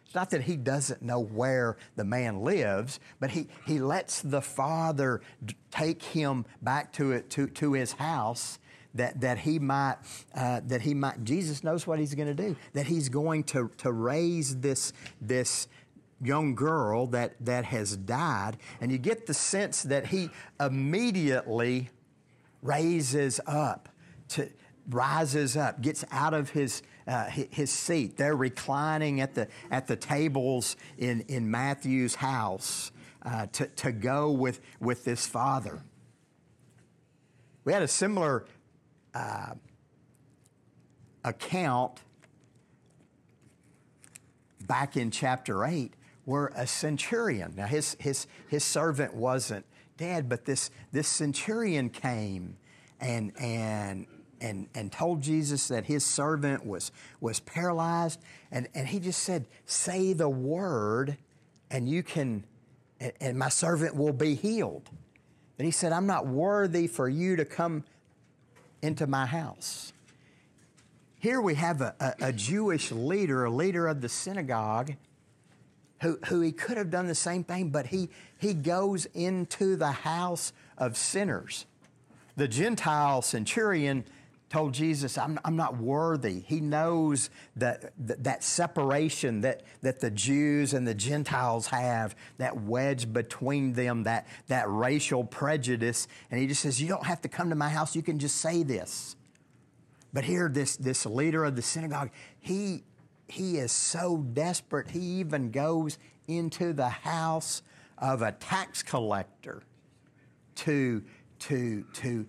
It's 0.07 0.15
not 0.15 0.31
that 0.31 0.43
he 0.43 0.57
doesn't 0.57 1.03
know 1.03 1.21
where 1.21 1.77
the 1.97 2.05
man 2.05 2.43
lives, 2.43 3.01
but 3.19 3.31
he, 3.31 3.49
he 3.67 3.81
lets 3.81 4.23
the 4.23 4.43
father 4.43 5.23
take 5.71 6.03
him 6.03 6.45
back 6.61 6.93
to, 6.95 7.13
it, 7.13 7.31
to, 7.31 7.47
to 7.49 7.73
his 7.73 7.93
house 7.93 8.59
that, 8.95 9.21
that 9.21 9.39
he 9.39 9.59
might, 9.59 9.97
uh, 10.35 10.61
that 10.67 10.83
he 10.83 10.95
might, 10.95 11.25
Jesus 11.25 11.65
knows 11.65 11.87
what 11.87 11.99
he's 11.99 12.15
going 12.15 12.35
to 12.35 12.35
do, 12.35 12.57
that 12.73 12.87
he's 12.87 13.09
going 13.09 13.45
to, 13.45 13.71
to 13.79 13.93
raise 13.93 14.59
this, 14.61 14.93
this 15.21 15.69
young 16.23 16.55
girl 16.55 17.07
that, 17.09 17.35
that 17.41 17.65
has 17.65 17.97
died. 17.97 18.57
And 18.81 18.93
you 18.93 18.99
get 18.99 19.27
the 19.27 19.35
sense 19.35 19.83
that 19.85 20.07
he 20.07 20.31
immediately 20.61 21.91
raises 22.63 23.41
up 23.47 23.89
to, 24.29 24.49
rises 24.89 25.57
up, 25.57 25.81
gets 25.81 26.05
out 26.11 26.35
of 26.35 26.51
his, 26.51 26.83
uh, 27.07 27.27
his 27.27 27.71
seat. 27.71 28.17
They're 28.17 28.37
reclining 28.37 29.21
at 29.21 29.35
the, 29.35 29.49
at 29.71 29.87
the 29.87 29.97
tables 29.97 30.77
in, 30.99 31.23
in 31.29 31.51
Matthew's 31.51 32.15
house 32.15 32.93
uh, 33.25 33.47
to, 33.53 33.67
to 33.67 33.93
go 33.93 34.31
with, 34.31 34.61
with 34.81 35.05
this 35.05 35.27
father. 35.27 35.83
We 37.65 37.73
had 37.73 37.83
a 37.83 37.89
similar 37.89 38.45
uh, 39.15 39.55
account 41.25 42.01
back 44.67 44.97
in 44.97 45.11
chapter 45.11 45.65
8 45.65 45.95
where 46.25 46.53
a 46.55 46.67
centurion, 46.67 47.53
now 47.57 47.67
his, 47.67 47.97
his, 47.99 48.27
his 48.49 48.63
servant 48.63 49.15
wasn't 49.15 49.65
dead, 49.97 50.29
but 50.29 50.45
this, 50.45 50.71
this 50.93 51.09
centurion 51.09 51.91
came 51.91 52.57
and, 53.01 53.33
and, 53.39 54.07
and, 54.41 54.69
and 54.75 54.93
told 54.93 55.21
Jesus 55.21 55.69
that 55.69 55.85
his 55.85 56.05
servant 56.05 56.65
was, 56.65 56.93
was 57.21 57.41
paralyzed. 57.41 58.21
And, 58.51 58.69
and 58.75 58.87
he 58.87 59.01
just 59.01 59.23
said, 59.23 59.47
Say 59.67 60.13
the 60.13 60.29
word, 60.29 61.17
and 61.71 61.89
you 61.89 62.03
can, 62.03 62.45
and, 63.01 63.13
and 63.21 63.39
my 63.39 63.49
servant 63.49 63.97
will 63.97 64.13
be 64.13 64.35
healed. 64.35 64.89
And 65.59 65.67
he 65.67 65.73
said, 65.73 65.93
I'm 65.93 66.07
not 66.07 66.27
worthy 66.27 66.87
for 66.87 67.09
you 67.09 67.37
to 67.37 67.45
come 67.45 67.85
into 68.83 69.07
my 69.07 69.27
house. 69.27 69.93
Here 71.19 71.41
we 71.41 71.55
have 71.55 71.81
a, 71.81 71.95
a, 72.01 72.29
a 72.29 72.33
Jewish 72.33 72.91
leader, 72.91 73.45
a 73.45 73.51
leader 73.51 73.87
of 73.87 74.01
the 74.01 74.09
synagogue, 74.09 74.95
who, 76.03 76.19
who 76.27 76.41
he 76.41 76.51
could 76.51 76.77
have 76.77 76.91
done 76.91 77.07
the 77.07 77.15
same 77.15 77.45
thing, 77.45 77.71
but 77.71 77.87
he, 77.87 78.11
he 78.39 78.55
goes 78.55 79.07
into 79.15 79.77
the 79.77 79.93
house 79.93 80.53
of 80.77 80.97
sinners. 80.97 81.65
The 82.37 82.49
Gentile 82.49 83.23
centurion 83.23 84.05
told 84.53 84.75
Jesus, 84.75 85.17
I'm, 85.17 85.41
I'm 85.47 85.57
not 85.57 85.79
worthy. 85.79 86.41
He 86.41 86.61
knows 86.61 87.31
that, 87.57 87.95
that, 88.07 88.23
that 88.25 88.45
separation 88.45 89.41
that, 89.41 89.63
that 89.81 90.01
the 90.01 90.11
Jews 90.11 90.75
and 90.75 90.87
the 90.87 90.95
Gentiles 90.95 91.69
have, 91.69 92.15
that 92.37 92.61
wedge 92.61 93.11
between 93.15 93.73
them, 93.73 94.03
that, 94.03 94.27
that 94.49 94.69
racial 94.69 95.25
prejudice. 95.25 96.07
And 96.31 96.39
he 96.39 96.47
just 96.47 96.61
says, 96.61 96.83
You 96.83 96.89
don't 96.89 97.07
have 97.07 97.23
to 97.23 97.29
come 97.29 97.49
to 97.49 97.57
my 97.57 97.71
house, 97.71 97.97
you 97.97 98.03
can 98.03 98.19
just 98.19 98.37
say 98.37 98.63
this. 98.63 99.17
But 100.13 100.25
here, 100.25 100.51
this, 100.51 100.77
this 100.77 101.07
leader 101.07 101.45
of 101.45 101.57
the 101.57 101.63
synagogue, 101.63 102.11
he, 102.39 102.85
he 103.29 103.57
is 103.57 103.73
so 103.73 104.19
desperate, 104.19 104.91
he 104.91 105.01
even 105.01 105.51
goes 105.51 105.97
into 106.29 106.75
the 106.75 106.91
house 106.91 107.63
of 107.97 108.21
a 108.21 108.33
tax 108.33 108.83
collector 108.83 109.63
to, 110.57 111.03
to, 111.39 111.85
to 111.95 112.27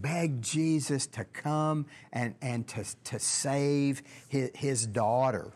beg 0.00 0.42
Jesus 0.42 1.06
to 1.08 1.24
come 1.24 1.86
and, 2.12 2.34
and 2.42 2.66
to, 2.68 2.84
to 3.04 3.18
save 3.18 4.02
his, 4.28 4.50
his 4.54 4.86
daughter. 4.86 5.52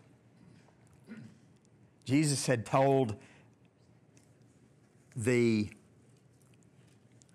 Jesus 2.05 2.47
had 2.47 2.65
told 2.65 3.17
the 5.15 5.69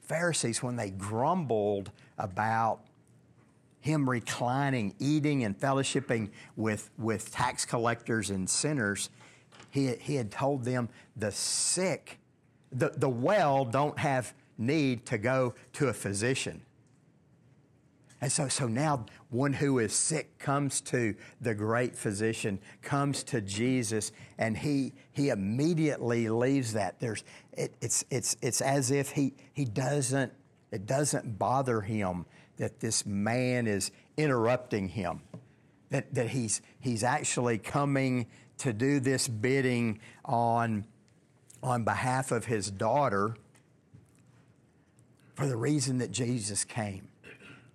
Pharisees 0.01 0.63
when 0.63 0.75
they 0.75 0.89
grumbled 0.89 1.91
about 2.17 2.81
him 3.81 4.09
reclining, 4.09 4.95
eating, 4.97 5.43
and 5.43 5.59
fellowshipping 5.59 6.29
with, 6.55 6.89
with 6.97 7.31
tax 7.31 7.65
collectors 7.65 8.29
and 8.29 8.49
sinners, 8.49 9.09
he, 9.69 9.93
he 9.99 10.15
had 10.15 10.31
told 10.31 10.63
them 10.63 10.87
the 11.17 11.31
sick, 11.31 12.17
the, 12.71 12.93
the 12.95 13.09
well 13.09 13.65
don't 13.65 13.99
have 13.99 14.33
need 14.57 15.05
to 15.07 15.17
go 15.17 15.53
to 15.73 15.89
a 15.89 15.93
physician. 15.93 16.61
And 18.23 18.31
so, 18.31 18.47
so 18.47 18.69
now 18.69 19.05
one 19.31 19.51
who 19.51 19.79
is 19.79 19.91
sick 19.91 20.39
comes 20.39 20.79
to 20.79 21.13
the 21.41 21.53
great 21.53 21.93
physician, 21.93 22.57
comes 22.81 23.21
to 23.25 23.41
Jesus, 23.41 24.13
and 24.37 24.57
he, 24.57 24.93
he 25.11 25.27
immediately 25.27 26.29
leaves 26.29 26.71
that. 26.71 27.01
There's, 27.01 27.25
it, 27.51 27.73
it's, 27.81 28.05
it's, 28.09 28.37
it's 28.41 28.61
as 28.61 28.91
if 28.91 29.09
he, 29.09 29.33
he 29.51 29.65
doesn't, 29.65 30.31
it 30.71 30.85
doesn't 30.85 31.37
bother 31.37 31.81
him 31.81 32.25
that 32.55 32.79
this 32.79 33.05
man 33.05 33.67
is 33.67 33.91
interrupting 34.15 34.87
him, 34.87 35.19
that, 35.89 36.13
that 36.13 36.29
he's, 36.29 36.61
he's 36.79 37.03
actually 37.03 37.57
coming 37.57 38.27
to 38.59 38.71
do 38.71 39.01
this 39.01 39.27
bidding 39.27 39.99
on, 40.23 40.85
on 41.61 41.83
behalf 41.83 42.31
of 42.31 42.45
his 42.45 42.71
daughter 42.71 43.35
for 45.35 45.45
the 45.45 45.57
reason 45.57 45.97
that 45.97 46.11
Jesus 46.11 46.63
came 46.63 47.09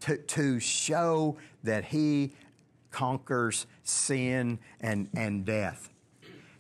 to, 0.00 0.17
to 0.17 0.61
show 0.61 1.37
that 1.64 1.87
he 1.87 2.33
conquers 2.90 3.67
sin 3.83 4.59
and, 4.81 5.09
and 5.14 5.45
death. 5.45 5.90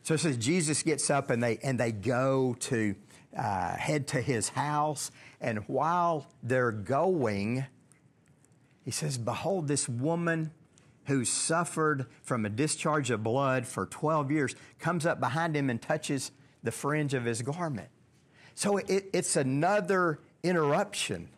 So 0.02 0.14
it 0.14 0.18
says 0.18 0.36
Jesus 0.36 0.82
gets 0.82 1.10
up 1.10 1.30
and 1.30 1.42
they, 1.42 1.58
and 1.62 1.78
they 1.78 1.92
go 1.92 2.56
to 2.60 2.94
uh, 3.36 3.76
head 3.76 4.06
to 4.08 4.20
his 4.20 4.48
house. 4.50 5.10
And 5.40 5.58
while 5.68 6.26
they're 6.42 6.72
going, 6.72 7.66
he 8.84 8.90
says, 8.90 9.18
Behold, 9.18 9.68
this 9.68 9.88
woman 9.88 10.50
who 11.06 11.24
suffered 11.24 12.06
from 12.22 12.44
a 12.44 12.48
discharge 12.48 13.10
of 13.10 13.22
blood 13.22 13.66
for 13.66 13.86
12 13.86 14.30
years 14.30 14.54
comes 14.78 15.06
up 15.06 15.20
behind 15.20 15.56
him 15.56 15.70
and 15.70 15.80
touches 15.80 16.32
the 16.62 16.72
fringe 16.72 17.14
of 17.14 17.24
his 17.24 17.42
garment. 17.42 17.88
So 18.54 18.78
it, 18.78 19.06
it's 19.12 19.36
another 19.36 20.20
interruption 20.42 21.28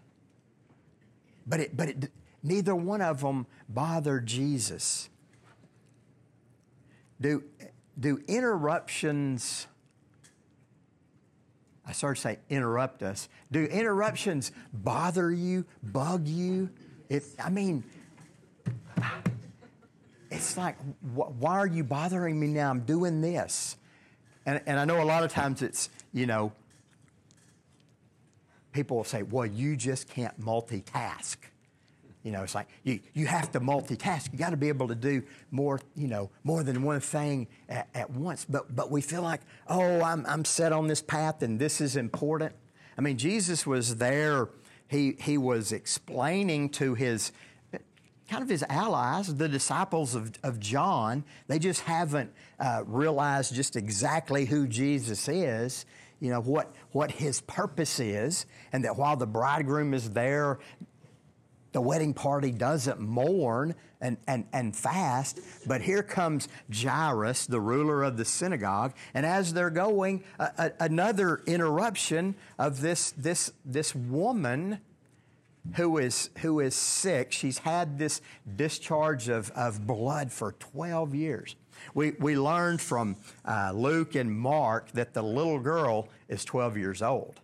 but, 1.47 1.61
it, 1.61 1.76
but 1.76 1.88
it, 1.88 2.11
neither 2.42 2.75
one 2.75 3.00
of 3.00 3.20
them 3.20 3.47
bothered 3.68 4.26
Jesus. 4.26 5.09
Do, 7.20 7.44
do 7.99 8.23
interruptions, 8.28 9.66
I 11.87 11.92
started 11.92 12.16
to 12.16 12.20
say 12.23 12.38
interrupt 12.49 13.02
us, 13.02 13.28
do 13.52 13.64
interruptions 13.64 14.52
bother 14.73 15.30
you, 15.30 15.64
bug 15.82 16.26
you? 16.26 16.70
If, 17.09 17.38
I 17.38 17.50
mean, 17.50 17.85
it's 20.30 20.56
like, 20.56 20.76
wh- 21.14 21.30
why 21.40 21.59
are 21.59 21.66
you 21.66 21.85
bothering 21.85 22.38
me 22.38 22.47
now? 22.47 22.70
I'm 22.70 22.80
doing 22.80 23.20
this. 23.20 23.76
And, 24.47 24.62
and 24.64 24.78
I 24.78 24.85
know 24.85 25.02
a 25.02 25.04
lot 25.04 25.25
of 25.25 25.30
times 25.30 25.61
it's, 25.61 25.90
you 26.12 26.26
know, 26.26 26.52
people 28.73 28.97
will 28.97 29.05
say, 29.05 29.23
well, 29.23 29.47
you 29.47 29.77
just 29.77 30.09
can't 30.09 30.39
multitask. 30.41 31.37
You 32.23 32.33
know, 32.33 32.43
it's 32.43 32.55
like 32.55 32.69
you, 32.85 33.00
you 33.15 33.27
have 33.27 33.50
to 33.53 33.61
multitask. 33.61 34.31
You 34.33 34.39
got 34.39 34.50
to 34.50 34.57
be 34.57 34.69
able 34.69 34.89
to 34.89 34.95
do 34.95 35.23
more, 35.50 35.81
you 35.95 36.07
know, 36.07 36.31
more 36.45 36.62
than 36.62 36.83
one 36.83 37.00
thing 37.00 37.49
at, 37.69 37.89
at, 37.95 38.11
once. 38.11 38.45
But, 38.45 38.75
but 38.77 38.91
we 38.91 39.00
feel 39.00 39.23
like, 39.23 39.41
oh, 39.69 40.03
I'm, 40.03 40.27
I'm 40.27 40.45
set 40.45 40.73
on 40.73 40.87
this 40.87 41.00
path 41.00 41.43
and 41.43 41.59
this 41.59 41.81
is 41.81 41.97
important. 41.97 42.55
I 42.99 43.00
mean, 43.00 43.17
Jesus 43.17 43.67
was 43.67 43.97
there. 43.97 44.49
He, 44.89 45.17
he 45.19 45.39
was 45.39 45.73
explaining 45.73 46.69
to 46.71 46.95
his 46.95 47.33
kind 48.29 48.43
of 48.45 48.49
his 48.49 48.65
allies, 48.69 49.35
the 49.35 49.49
disciples 49.49 50.15
of, 50.15 50.33
of 50.45 50.61
John. 50.61 51.25
They 51.49 51.59
just 51.59 51.81
haven't 51.81 52.33
uh, 52.61 52.85
realized 52.87 53.55
just 53.55 53.75
exactly 53.75 54.45
who 54.45 54.69
Jesus 54.69 55.27
is 55.29 55.85
you 56.21 56.31
know, 56.31 56.41
what, 56.41 56.73
what 56.93 57.11
his 57.11 57.41
purpose 57.43 57.99
is, 57.99 58.47
and 58.73 58.85
that 58.85 58.97
while 58.97 59.17
the 59.17 59.27
bridegroom 59.27 59.95
is 59.95 60.11
there, 60.11 60.59
the 61.73 61.81
wedding 61.81 62.12
party 62.15 62.50
doesn't 62.50 63.00
mourn 63.00 63.75
and, 64.00 64.17
and, 64.27 64.47
and 64.53 64.75
fast, 64.75 65.41
but 65.67 65.81
here 65.83 66.03
comes 66.03 66.49
Jairus, 66.75 67.47
the 67.47 67.61
ruler 67.61 68.03
of 68.03 68.17
the 68.17 68.25
synagogue, 68.25 68.95
and 69.15 69.25
as 69.25 69.53
they're 69.53 69.71
going, 69.71 70.25
a, 70.39 70.50
a, 70.59 70.73
another 70.81 71.43
interruption 71.47 72.35
of 72.59 72.81
this, 72.81 73.12
this, 73.12 73.53
this 73.65 73.95
woman 73.95 74.81
who 75.75 75.99
is, 75.99 76.31
who 76.39 76.61
is 76.61 76.75
sick. 76.75 77.33
She's 77.33 77.59
had 77.59 77.99
this 77.99 78.21
discharge 78.57 79.29
of, 79.29 79.50
of 79.50 79.87
blood 79.87 80.33
for 80.33 80.53
12 80.53 81.15
years. 81.15 81.57
We, 81.94 82.12
we 82.12 82.37
learned 82.37 82.80
from 82.80 83.16
uh, 83.44 83.72
Luke 83.75 84.14
and 84.14 84.37
Mark 84.37 84.92
that 84.92 85.14
the 85.14 85.22
little 85.22 85.58
girl 85.58 86.08
is 86.28 86.44
12 86.44 86.76
years 86.76 87.02
old. 87.02 87.40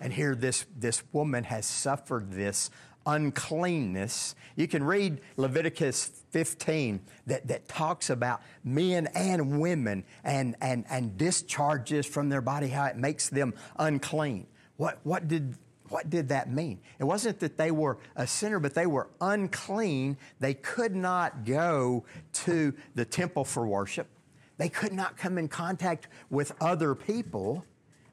And 0.00 0.12
here, 0.12 0.34
this, 0.34 0.66
this 0.76 1.02
woman 1.12 1.44
has 1.44 1.66
suffered 1.66 2.32
this 2.32 2.70
uncleanness. 3.06 4.34
You 4.56 4.68
can 4.68 4.82
read 4.82 5.20
Leviticus 5.36 6.10
15 6.30 7.00
that, 7.26 7.46
that 7.48 7.68
talks 7.68 8.10
about 8.10 8.42
men 8.62 9.06
and 9.14 9.60
women 9.60 10.04
and, 10.22 10.56
and, 10.60 10.84
and 10.90 11.16
discharges 11.16 12.06
from 12.06 12.28
their 12.28 12.40
body, 12.40 12.68
how 12.68 12.86
it 12.86 12.96
makes 12.96 13.28
them 13.28 13.54
unclean. 13.76 14.46
What, 14.76 14.98
what 15.04 15.28
did 15.28 15.56
what 15.94 16.10
did 16.10 16.30
that 16.30 16.50
mean? 16.50 16.80
It 16.98 17.04
wasn't 17.04 17.38
that 17.38 17.56
they 17.56 17.70
were 17.70 17.98
a 18.16 18.26
sinner, 18.26 18.58
but 18.58 18.74
they 18.74 18.84
were 18.86 19.10
unclean. 19.20 20.16
They 20.40 20.54
could 20.54 20.92
not 20.92 21.44
go 21.44 22.04
to 22.32 22.74
the 22.96 23.04
temple 23.04 23.44
for 23.44 23.64
worship. 23.64 24.08
They 24.56 24.68
could 24.68 24.92
not 24.92 25.16
come 25.16 25.38
in 25.38 25.46
contact 25.46 26.08
with 26.30 26.50
other 26.60 26.96
people. 26.96 27.64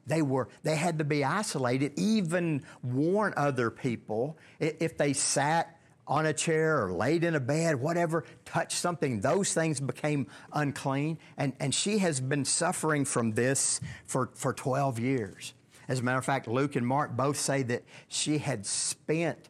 They 0.05 0.21
were 0.21 0.47
they 0.61 0.75
had 0.75 0.99
to 0.99 1.03
be 1.03 1.23
isolated, 1.23 1.93
even 1.97 2.63
warn 2.83 3.33
other 3.35 3.71
people 3.71 4.37
if 4.59 4.95
they 4.95 5.13
sat 5.13 5.79
on 6.05 6.27
a 6.27 6.33
chair 6.33 6.85
or 6.85 6.93
laid 6.93 7.23
in 7.23 7.33
a 7.33 7.39
bed, 7.39 7.81
whatever, 7.81 8.25
touched 8.45 8.77
something, 8.77 9.21
those 9.21 9.55
things 9.55 9.79
became 9.79 10.27
unclean. 10.53 11.17
And, 11.35 11.53
and 11.59 11.73
she 11.73 11.97
has 11.97 12.19
been 12.19 12.45
suffering 12.45 13.05
from 13.05 13.31
this 13.31 13.81
for, 14.05 14.29
for 14.35 14.53
12 14.53 14.99
years. 14.99 15.55
As 15.91 15.99
a 15.99 16.03
matter 16.03 16.19
of 16.19 16.23
fact, 16.23 16.47
Luke 16.47 16.77
and 16.77 16.87
Mark 16.87 17.17
both 17.17 17.35
say 17.35 17.63
that 17.63 17.83
she 18.07 18.37
had 18.37 18.65
spent 18.65 19.49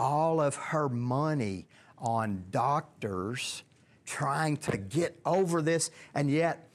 all 0.00 0.40
of 0.40 0.56
her 0.56 0.88
money 0.88 1.68
on 1.96 2.46
doctors 2.50 3.62
trying 4.04 4.56
to 4.56 4.78
get 4.78 5.16
over 5.24 5.62
this, 5.62 5.92
and 6.12 6.28
yet 6.28 6.68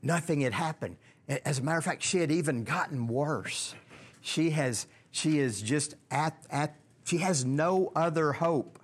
nothing 0.00 0.42
had 0.42 0.52
happened. 0.52 0.96
As 1.44 1.58
a 1.58 1.62
matter 1.62 1.78
of 1.78 1.84
fact, 1.84 2.04
she 2.04 2.18
had 2.18 2.30
even 2.30 2.62
gotten 2.62 3.08
worse. 3.08 3.74
She 4.20 4.50
has 4.50 4.86
she 5.10 5.40
is 5.40 5.60
just 5.60 5.96
at, 6.08 6.36
at 6.50 6.76
she 7.02 7.18
has 7.18 7.44
no 7.44 7.90
other 7.96 8.34
hope. 8.34 8.78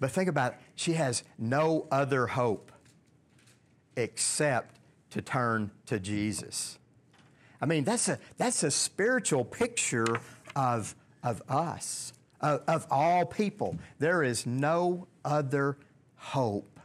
But 0.00 0.10
think 0.10 0.28
about 0.28 0.54
it. 0.54 0.58
She 0.74 0.94
has 0.94 1.22
no 1.38 1.86
other 1.92 2.26
hope 2.26 2.72
except 3.94 4.77
to 5.10 5.22
turn 5.22 5.70
to 5.86 5.98
Jesus. 5.98 6.78
I 7.60 7.66
mean, 7.66 7.84
that's 7.84 8.08
a, 8.08 8.18
that's 8.36 8.62
a 8.62 8.70
spiritual 8.70 9.44
picture 9.44 10.20
of, 10.54 10.94
of 11.22 11.42
us, 11.48 12.12
of, 12.40 12.62
of 12.68 12.86
all 12.90 13.26
people. 13.26 13.76
There 13.98 14.22
is 14.22 14.46
no 14.46 15.08
other 15.24 15.76
hope 16.16 16.78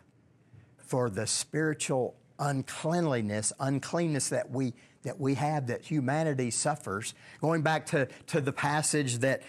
for 0.78 1.10
the 1.10 1.28
spiritual 1.28 2.16
uncleanliness, 2.40 3.54
uncleanness 3.60 4.30
that 4.30 4.50
we, 4.50 4.74
that 5.04 5.20
we 5.20 5.36
have, 5.36 5.68
that 5.68 5.84
humanity 5.84 6.50
suffers. 6.50 7.14
Going 7.42 7.62
back 7.62 7.86
to, 7.88 8.08
to 8.28 8.42
the 8.42 8.54
passage 8.54 9.20
that, 9.20 9.44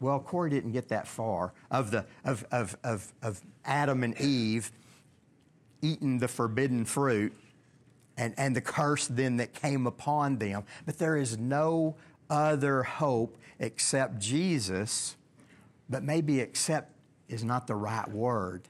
well, 0.00 0.20
Corey 0.20 0.50
didn't 0.50 0.72
get 0.72 0.88
that 0.88 1.08
far, 1.08 1.52
of, 1.70 1.90
the, 1.90 2.04
of, 2.24 2.44
of, 2.52 2.76
of, 2.84 3.12
of 3.22 3.40
Adam 3.64 4.04
and 4.04 4.20
Eve 4.20 4.70
eating 5.82 6.18
the 6.18 6.28
forbidden 6.28 6.84
fruit 6.84 7.32
and, 8.22 8.34
and 8.36 8.54
the 8.54 8.60
curse 8.60 9.08
then 9.08 9.38
that 9.38 9.52
came 9.52 9.86
upon 9.86 10.38
them. 10.38 10.62
But 10.86 10.98
there 10.98 11.16
is 11.16 11.38
no 11.38 11.96
other 12.30 12.84
hope 12.84 13.36
except 13.58 14.20
Jesus, 14.20 15.16
but 15.90 16.04
maybe 16.04 16.38
except 16.38 16.92
is 17.28 17.42
not 17.42 17.66
the 17.66 17.74
right 17.74 18.08
word. 18.08 18.62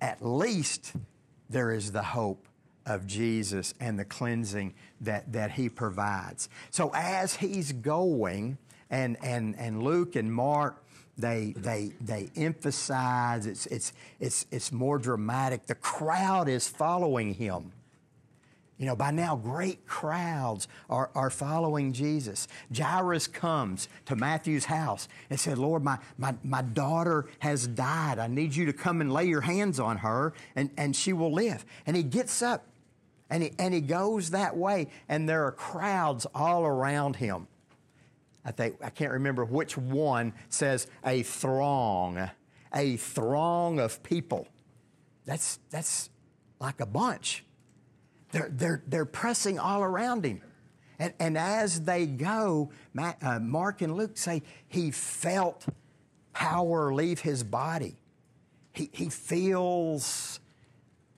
At 0.00 0.24
least 0.24 0.94
there 1.50 1.72
is 1.72 1.92
the 1.92 2.02
hope 2.02 2.48
of 2.86 3.06
Jesus 3.06 3.74
and 3.80 3.98
the 3.98 4.04
cleansing 4.06 4.72
that, 5.02 5.30
that 5.30 5.50
he 5.52 5.68
provides. 5.68 6.48
So 6.70 6.90
as 6.94 7.36
he's 7.36 7.72
going, 7.72 8.56
and, 8.88 9.18
and, 9.22 9.56
and 9.58 9.82
Luke 9.82 10.16
and 10.16 10.32
Mark, 10.32 10.82
they, 11.18 11.52
they, 11.54 11.92
they 12.00 12.30
emphasize, 12.34 13.44
it's, 13.44 13.66
it's, 13.66 13.92
it's, 14.20 14.46
it's 14.50 14.72
more 14.72 14.98
dramatic. 14.98 15.66
The 15.66 15.74
crowd 15.74 16.48
is 16.48 16.66
following 16.66 17.34
him. 17.34 17.72
You 18.78 18.86
know, 18.86 18.94
by 18.94 19.10
now, 19.10 19.34
great 19.34 19.86
crowds 19.86 20.68
are, 20.88 21.10
are 21.16 21.30
following 21.30 21.92
Jesus. 21.92 22.46
Jairus 22.74 23.26
comes 23.26 23.88
to 24.06 24.14
Matthew's 24.14 24.66
house 24.66 25.08
and 25.30 25.38
said, 25.38 25.58
Lord, 25.58 25.82
my, 25.82 25.98
my, 26.16 26.34
my 26.44 26.62
daughter 26.62 27.26
has 27.40 27.66
died. 27.66 28.20
I 28.20 28.28
need 28.28 28.54
you 28.54 28.66
to 28.66 28.72
come 28.72 29.00
and 29.00 29.12
lay 29.12 29.24
your 29.24 29.40
hands 29.40 29.80
on 29.80 29.98
her, 29.98 30.32
and, 30.54 30.70
and 30.76 30.94
she 30.94 31.12
will 31.12 31.32
live. 31.32 31.66
And 31.86 31.96
he 31.96 32.04
gets 32.04 32.40
up 32.40 32.66
and 33.30 33.42
he, 33.42 33.52
and 33.58 33.74
he 33.74 33.80
goes 33.80 34.30
that 34.30 34.56
way, 34.56 34.88
and 35.08 35.28
there 35.28 35.44
are 35.44 35.52
crowds 35.52 36.26
all 36.34 36.64
around 36.64 37.16
him. 37.16 37.46
I 38.44 38.52
think, 38.52 38.76
I 38.82 38.90
can't 38.90 39.12
remember 39.12 39.44
which 39.44 39.76
one 39.76 40.32
says 40.48 40.86
a 41.04 41.22
throng, 41.22 42.30
a 42.72 42.96
throng 42.96 43.80
of 43.80 44.02
people. 44.02 44.48
That's, 45.26 45.58
that's 45.68 46.08
like 46.58 46.80
a 46.80 46.86
bunch. 46.86 47.44
They're, 48.30 48.50
they're, 48.52 48.82
they're 48.86 49.04
pressing 49.06 49.58
all 49.58 49.82
around 49.82 50.24
him. 50.24 50.42
And, 50.98 51.14
and 51.18 51.38
as 51.38 51.82
they 51.82 52.06
go, 52.06 52.70
uh, 52.98 53.38
Mark 53.38 53.82
and 53.82 53.96
Luke 53.96 54.16
say 54.16 54.42
he 54.66 54.90
felt 54.90 55.66
power 56.32 56.92
leave 56.92 57.20
his 57.20 57.42
body. 57.44 57.96
He, 58.72 58.90
he 58.92 59.08
feels 59.08 60.40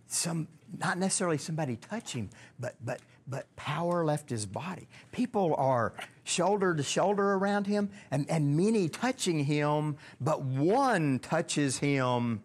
some, 0.07 0.49
not 0.79 0.99
necessarily 0.99 1.39
somebody 1.39 1.77
touch 1.77 2.13
him, 2.13 2.31
but, 2.59 2.75
but, 2.85 3.01
but 3.27 3.55
power 3.57 4.05
left 4.05 4.31
his 4.31 4.47
body. 4.47 4.87
People 5.13 5.55
are 5.57 5.95
shoulder 6.25 6.75
to 6.75 6.83
shoulder 6.83 7.35
around 7.35 7.67
him 7.67 7.91
and, 8.11 8.29
and 8.31 8.57
many 8.57 8.89
touching 8.89 9.45
him, 9.45 9.97
but 10.21 10.43
one 10.43 11.19
touches 11.19 11.79
him 11.79 12.43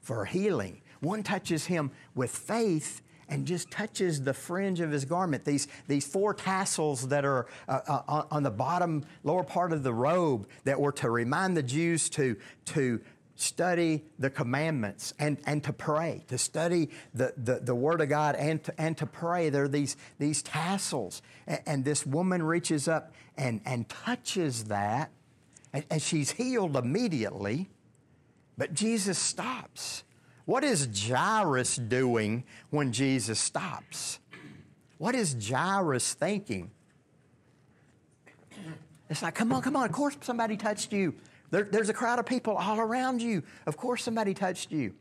for 0.00 0.24
healing. 0.24 0.80
One 1.00 1.22
touches 1.22 1.66
him 1.66 1.90
with 2.14 2.30
faith 2.30 3.02
and 3.28 3.46
just 3.46 3.70
touches 3.70 4.22
the 4.22 4.34
fringe 4.34 4.80
of 4.80 4.90
his 4.90 5.04
garment. 5.04 5.44
These, 5.44 5.68
these 5.86 6.06
four 6.06 6.34
tassels 6.34 7.08
that 7.08 7.24
are 7.24 7.46
uh, 7.68 7.80
uh, 7.86 8.22
on 8.30 8.42
the 8.42 8.50
bottom, 8.50 9.04
lower 9.24 9.44
part 9.44 9.72
of 9.72 9.82
the 9.82 9.92
robe 9.92 10.48
that 10.64 10.80
were 10.80 10.92
to 10.92 11.10
remind 11.10 11.56
the 11.56 11.62
Jews 11.62 12.08
to, 12.10 12.36
to 12.66 13.00
study 13.36 14.04
the 14.18 14.30
commandments 14.30 15.14
and, 15.18 15.38
and 15.46 15.62
to 15.64 15.72
pray, 15.72 16.24
to 16.28 16.36
study 16.36 16.90
the, 17.14 17.32
the, 17.36 17.60
the 17.60 17.74
Word 17.74 18.00
of 18.00 18.08
God 18.08 18.34
and 18.34 18.62
to, 18.64 18.80
and 18.80 18.96
to 18.98 19.06
pray. 19.06 19.48
There 19.48 19.64
are 19.64 19.68
these, 19.68 19.96
these 20.18 20.42
tassels. 20.42 21.22
And, 21.46 21.60
and 21.66 21.84
this 21.84 22.04
woman 22.04 22.42
reaches 22.42 22.88
up 22.88 23.12
and, 23.36 23.60
and 23.64 23.88
touches 23.88 24.64
that, 24.64 25.10
and, 25.72 25.84
and 25.90 26.02
she's 26.02 26.32
healed 26.32 26.76
immediately. 26.76 27.68
But 28.56 28.74
Jesus 28.74 29.18
stops 29.18 30.02
what 30.48 30.64
is 30.64 30.88
Jairus 31.06 31.76
doing 31.76 32.42
when 32.70 32.90
Jesus 32.90 33.38
stops? 33.38 34.18
What 34.96 35.14
is 35.14 35.36
Jairus 35.46 36.14
thinking? 36.14 36.70
It's 39.10 39.20
like, 39.20 39.34
come 39.34 39.52
on, 39.52 39.60
come 39.60 39.76
on. 39.76 39.84
Of 39.84 39.92
course 39.92 40.16
somebody 40.22 40.56
touched 40.56 40.90
you. 40.90 41.14
There, 41.50 41.64
there's 41.64 41.90
a 41.90 41.92
crowd 41.92 42.18
of 42.18 42.24
people 42.24 42.56
all 42.56 42.80
around 42.80 43.20
you. 43.20 43.42
Of 43.66 43.76
course 43.76 44.02
somebody 44.02 44.32
touched 44.32 44.72
you. 44.72 44.94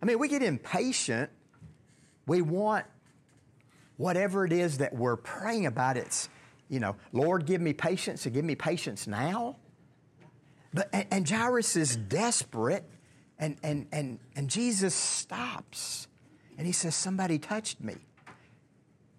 I 0.00 0.06
mean, 0.06 0.20
we 0.20 0.28
get 0.28 0.44
impatient. 0.44 1.28
We 2.28 2.42
want 2.42 2.86
whatever 3.96 4.44
it 4.44 4.52
is 4.52 4.78
that 4.78 4.94
we're 4.94 5.16
praying 5.16 5.66
about. 5.66 5.96
It's, 5.96 6.28
you 6.68 6.78
know, 6.78 6.94
Lord, 7.10 7.44
give 7.44 7.60
me 7.60 7.72
patience 7.72 8.24
and 8.24 8.32
give 8.32 8.44
me 8.44 8.54
patience 8.54 9.08
now. 9.08 9.56
But, 10.72 10.90
and, 10.92 11.06
and 11.10 11.28
Jairus 11.28 11.74
is 11.74 11.96
desperate 11.96 12.88
and, 13.42 13.56
and, 13.64 13.86
and, 13.90 14.18
and 14.36 14.48
Jesus 14.48 14.94
stops 14.94 16.06
and 16.56 16.64
he 16.64 16.72
says, 16.72 16.94
Somebody 16.94 17.40
touched 17.40 17.80
me. 17.80 17.96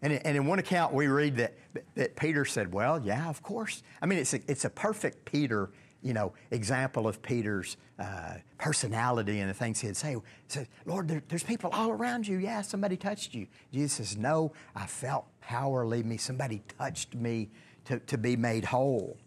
And, 0.02 0.14
and 0.14 0.38
in 0.38 0.48
one 0.48 0.60
account, 0.60 0.94
we 0.94 1.08
read 1.08 1.36
that, 1.36 1.54
that 1.96 2.16
Peter 2.16 2.46
said, 2.46 2.74
Well, 2.74 3.02
yeah, 3.04 3.28
of 3.30 3.44
course. 3.44 3.84
I 4.02 4.06
mean, 4.06 4.20
it's 4.20 4.34
a, 4.34 4.40
it's 4.48 4.64
a 4.64 4.70
perfect 4.70 5.26
Peter 5.26 5.72
you 6.02 6.14
know, 6.14 6.34
example 6.52 7.06
of 7.08 7.22
Peter's 7.22 7.78
uh, 8.00 8.36
personality 8.58 9.40
and 9.40 9.50
the 9.50 9.54
things 9.54 9.82
he'd 9.82 9.96
say. 9.96 10.14
He 10.14 10.20
said, 10.48 10.68
Lord, 10.86 11.08
there, 11.08 11.24
there's 11.28 11.44
people 11.44 11.70
all 11.74 11.92
around 11.92 12.26
you. 12.26 12.38
Yeah, 12.38 12.62
somebody 12.62 12.96
touched 12.96 13.34
you. 13.34 13.48
Jesus 13.74 14.10
says, 14.10 14.18
No, 14.18 14.54
I 14.74 14.86
felt 14.86 15.26
power 15.42 15.86
leave 15.86 16.06
me. 16.06 16.16
Somebody 16.16 16.62
touched 16.78 17.14
me 17.14 17.50
to, 17.86 18.00
to 18.00 18.18
be 18.18 18.38
made 18.38 18.64
whole. 18.64 19.18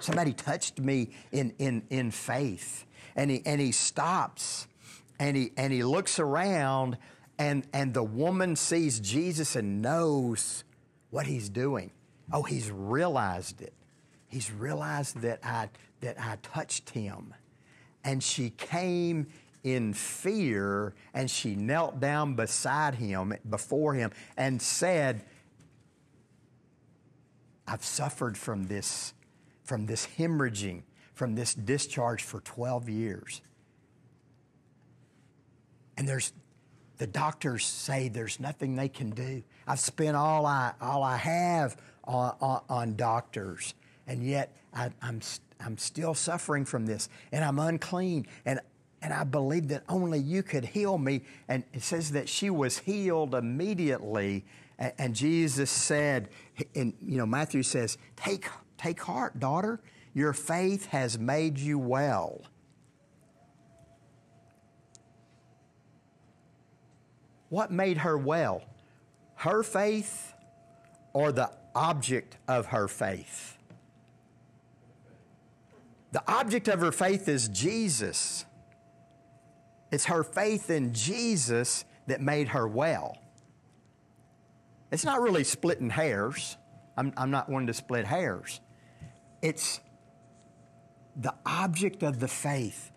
Somebody 0.00 0.34
touched 0.34 0.78
me 0.80 1.12
in, 1.32 1.54
in, 1.58 1.82
in 1.88 2.10
faith 2.10 2.84
and 3.16 3.30
he, 3.30 3.42
and 3.44 3.60
he 3.60 3.72
stops 3.72 4.68
and 5.18 5.36
he, 5.36 5.50
and 5.56 5.72
he 5.72 5.82
looks 5.82 6.18
around 6.18 6.98
and, 7.38 7.66
and 7.72 7.92
the 7.92 8.02
woman 8.02 8.54
sees 8.56 9.00
Jesus 9.00 9.56
and 9.56 9.82
knows 9.82 10.64
what 11.10 11.26
he's 11.26 11.48
doing. 11.48 11.90
Oh, 12.32 12.42
he's 12.42 12.70
realized 12.70 13.60
it. 13.60 13.72
He's 14.28 14.52
realized 14.52 15.20
that 15.20 15.40
I, 15.42 15.70
that 16.00 16.16
I 16.20 16.36
touched 16.42 16.90
him. 16.90 17.34
And 18.04 18.22
she 18.22 18.50
came 18.50 19.28
in 19.64 19.92
fear 19.92 20.94
and 21.12 21.30
she 21.30 21.56
knelt 21.56 22.00
down 22.00 22.34
beside 22.34 22.94
him, 22.94 23.34
before 23.48 23.94
him, 23.94 24.12
and 24.36 24.60
said, 24.60 25.24
I've 27.66 27.84
suffered 27.84 28.38
from 28.38 28.64
this, 28.64 29.12
from 29.64 29.86
this 29.86 30.06
hemorrhaging 30.18 30.82
from 31.16 31.34
this 31.34 31.54
discharge 31.54 32.22
for 32.22 32.40
12 32.40 32.88
years. 32.88 33.40
And 35.96 36.06
there's 36.06 36.32
the 36.98 37.06
doctors 37.06 37.66
say 37.66 38.08
there's 38.08 38.38
nothing 38.38 38.76
they 38.76 38.88
can 38.88 39.10
do. 39.10 39.42
I've 39.66 39.80
spent 39.80 40.16
all 40.16 40.46
I, 40.46 40.72
all 40.80 41.02
I 41.02 41.16
have 41.16 41.76
on, 42.04 42.36
on, 42.40 42.60
on 42.68 42.96
doctors, 42.96 43.74
and 44.06 44.24
yet 44.24 44.56
I, 44.72 44.90
I'm, 45.02 45.20
I'm 45.58 45.76
still 45.76 46.14
suffering 46.14 46.64
from 46.64 46.86
this, 46.86 47.08
and 47.32 47.44
I'm 47.44 47.58
unclean, 47.58 48.26
and, 48.44 48.60
and 49.02 49.12
I 49.12 49.24
believe 49.24 49.68
that 49.68 49.82
only 49.88 50.20
you 50.20 50.42
could 50.42 50.64
heal 50.64 50.96
me. 50.96 51.22
And 51.48 51.64
it 51.72 51.82
says 51.82 52.12
that 52.12 52.28
she 52.28 52.48
was 52.48 52.78
healed 52.78 53.34
immediately. 53.34 54.44
And, 54.78 54.92
and 54.98 55.14
Jesus 55.14 55.70
said, 55.70 56.28
and 56.74 56.94
you 57.02 57.18
know, 57.18 57.26
Matthew 57.26 57.62
says, 57.62 57.98
take 58.16 58.46
Take 58.78 59.00
heart, 59.00 59.38
daughter. 59.40 59.80
Your 60.16 60.32
faith 60.32 60.86
has 60.86 61.18
made 61.18 61.58
you 61.58 61.78
well. 61.78 62.40
What 67.50 67.70
made 67.70 67.98
her 67.98 68.16
well? 68.16 68.62
Her 69.34 69.62
faith 69.62 70.32
or 71.12 71.32
the 71.32 71.50
object 71.74 72.38
of 72.48 72.68
her 72.68 72.88
faith? 72.88 73.58
The 76.12 76.22
object 76.26 76.68
of 76.68 76.80
her 76.80 76.92
faith 76.92 77.28
is 77.28 77.48
Jesus. 77.48 78.46
It's 79.92 80.06
her 80.06 80.24
faith 80.24 80.70
in 80.70 80.94
Jesus 80.94 81.84
that 82.06 82.22
made 82.22 82.48
her 82.48 82.66
well. 82.66 83.18
It's 84.90 85.04
not 85.04 85.20
really 85.20 85.44
splitting 85.44 85.90
hairs. 85.90 86.56
I'm, 86.96 87.12
I'm 87.18 87.30
not 87.30 87.50
one 87.50 87.66
to 87.66 87.74
split 87.74 88.06
hairs. 88.06 88.62
It's 89.42 89.80
the 91.16 91.34
object 91.44 92.02
of 92.02 92.20
the 92.20 92.28
faith. 92.28 92.90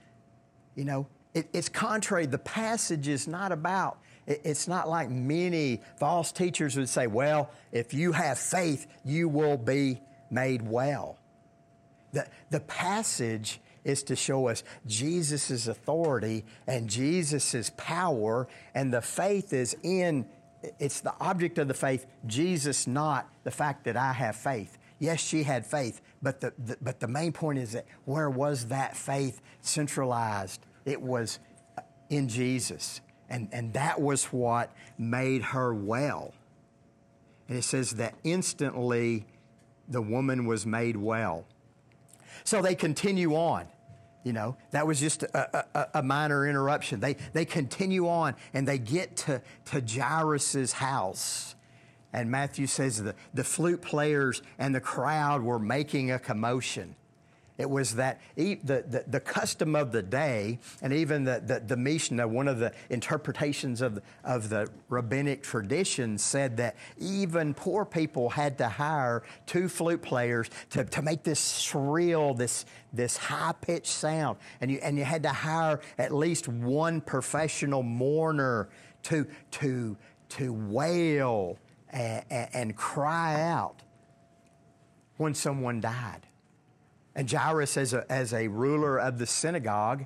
You 0.76 0.86
know, 0.86 1.08
it, 1.34 1.50
it's 1.54 1.70
contrary. 1.70 2.26
The 2.26 2.38
passage 2.38 3.08
is 3.08 3.28
not 3.28 3.52
about, 3.52 4.00
it, 4.28 4.42
it's 4.44 4.68
not 4.68 4.90
like 4.90 5.10
many 5.10 5.82
false 5.98 6.32
teachers 6.32 6.76
would 6.78 6.90
say, 6.90 7.08
well, 7.08 7.52
if 7.72 7.94
you 7.94 8.12
have 8.12 8.38
faith, 8.38 8.88
you 9.06 9.30
will 9.30 9.58
be 9.58 10.02
made 10.30 10.62
well. 10.62 11.18
The, 12.12 12.28
the 12.50 12.60
passage 12.62 13.60
is 13.84 14.04
to 14.04 14.16
show 14.16 14.48
us 14.48 14.64
Jesus' 14.86 15.68
authority 15.68 16.46
and 16.68 16.90
Jesus' 16.90 17.72
power, 17.78 18.48
and 18.76 18.94
the 18.94 19.02
faith 19.02 19.54
is 19.54 19.76
in, 19.84 20.26
it's 20.80 21.02
the 21.02 21.14
object 21.22 21.58
of 21.58 21.68
the 21.68 21.74
faith, 21.74 22.06
Jesus, 22.26 22.88
not 22.88 23.30
the 23.44 23.52
fact 23.52 23.86
that 23.86 23.96
I 23.96 24.14
have 24.14 24.36
faith. 24.36 24.78
Yes, 25.00 25.22
she 25.22 25.44
had 25.44 25.66
faith, 25.66 26.02
but 26.22 26.42
the, 26.42 26.54
the, 26.58 26.78
but 26.82 27.00
the 27.00 27.08
main 27.08 27.32
point 27.32 27.60
is 27.60 27.72
that 27.74 27.86
where 28.06 28.30
was 28.30 28.68
that 28.68 28.96
faith 28.96 29.42
centralized? 29.62 30.66
It 30.86 31.02
was 31.02 31.40
uh, 31.78 31.82
in 32.10 32.28
Jesus. 32.28 33.02
And, 33.30 33.48
and 33.52 33.74
that 33.74 34.02
was 34.02 34.26
what 34.26 34.74
made 34.98 35.44
her 35.44 35.74
well. 35.74 36.34
And 37.48 37.58
it 37.58 37.64
says 37.64 37.92
that 37.92 38.16
instantly 38.24 39.26
the 39.88 40.02
woman 40.02 40.46
was 40.46 40.66
made 40.66 40.98
well. 40.98 41.46
So 42.44 42.62
they 42.62 42.76
continue 42.76 43.36
on. 43.36 43.68
You 44.24 44.34
know, 44.34 44.58
that 44.72 44.86
was 44.86 45.00
just 45.00 45.24
a, 45.24 45.66
a, 45.74 45.88
a, 46.00 46.04
minor 46.04 46.46
interruption. 46.46 47.00
They, 47.00 47.16
they 47.32 47.46
continue 47.46 48.08
on 48.10 48.36
and 48.54 48.68
they 48.68 48.78
get 48.78 49.16
to, 49.18 49.42
to 49.66 49.82
Jairus' 49.82 50.74
house. 50.74 51.56
And 52.14 52.32
Matthew 52.32 52.68
says 52.68 53.02
the, 53.02 53.16
the 53.34 53.44
flute 53.44 53.82
players 53.82 54.42
and 54.58 54.74
the 54.74 54.82
crowd 54.82 55.44
were 55.44 55.60
making 55.60 56.12
a 56.12 56.20
commotion. 56.20 56.96
It 57.60 57.70
was 57.70 57.96
that 57.96 58.22
the, 58.36 58.56
the, 58.64 59.04
the 59.06 59.20
custom 59.20 59.76
of 59.76 59.92
the 59.92 60.02
day, 60.02 60.60
and 60.82 60.94
even 60.94 61.26
the, 61.26 61.44
the, 61.46 61.60
the 61.60 61.76
Mishnah, 61.76 62.26
one 62.26 62.48
of 62.48 62.58
the 62.58 62.72
interpretations 62.90 63.82
of, 63.82 64.02
of 64.24 64.48
the 64.48 64.70
rabbinic 64.88 65.44
tradition, 65.44 66.18
said 66.18 66.56
that 66.56 66.78
even 66.98 67.54
poor 67.54 67.84
people 67.84 68.30
had 68.30 68.58
to 68.60 68.70
hire 68.70 69.24
two 69.46 69.68
flute 69.68 70.02
players 70.02 70.50
to, 70.70 70.86
to 70.86 71.02
make 71.02 71.24
this 71.24 71.60
shrill, 71.60 72.34
this, 72.34 72.66
this 72.94 73.18
high 73.18 73.54
pitched 73.60 73.88
sound. 73.88 74.38
And 74.62 74.72
you, 74.72 74.80
and 74.82 74.98
you 74.98 75.04
had 75.04 75.24
to 75.24 75.30
hire 75.30 75.82
at 75.98 76.14
least 76.14 76.48
one 76.48 77.02
professional 77.02 77.84
mourner 77.84 78.70
to, 79.04 79.28
to, 79.52 79.98
to 80.30 80.54
wail 80.54 81.58
and, 81.92 82.76
cry 82.76 83.42
out 83.42 83.82
when 85.18 85.34
someone 85.34 85.82
died. 85.82 86.28
And 87.16 87.30
Jairus, 87.30 87.78
as 87.78 87.94
a, 87.94 88.10
as 88.12 88.34
a 88.34 88.48
ruler 88.48 89.00
of 89.00 89.18
the 89.18 89.26
synagogue, 89.26 90.06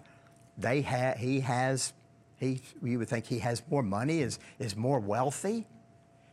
they 0.57 0.81
ha- 0.81 1.15
he 1.17 1.41
has, 1.41 1.93
he, 2.37 2.61
you 2.81 2.99
would 2.99 3.09
think 3.09 3.25
he 3.25 3.39
has 3.39 3.61
more 3.69 3.83
money, 3.83 4.19
is, 4.19 4.39
is 4.59 4.75
more 4.75 4.99
wealthy. 4.99 5.67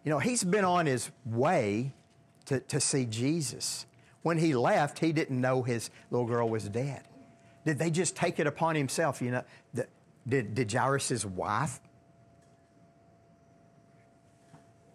You 0.04 0.10
know, 0.10 0.18
he's 0.18 0.44
been 0.44 0.64
on 0.64 0.86
his 0.86 1.10
way 1.26 1.92
to, 2.46 2.60
to 2.60 2.80
see 2.80 3.04
Jesus. 3.04 3.86
When 4.22 4.38
he 4.38 4.54
left, 4.54 4.98
he 4.98 5.12
didn't 5.12 5.40
know 5.40 5.62
his 5.62 5.90
little 6.10 6.26
girl 6.26 6.48
was 6.48 6.68
dead. 6.68 7.02
Did 7.66 7.78
they 7.78 7.90
just 7.90 8.16
take 8.16 8.38
it 8.38 8.46
upon 8.46 8.74
himself? 8.74 9.20
You 9.20 9.32
know, 9.32 9.44
the, 9.74 9.86
did, 10.26 10.54
did 10.54 10.72
Jairus' 10.72 11.24
wife 11.24 11.80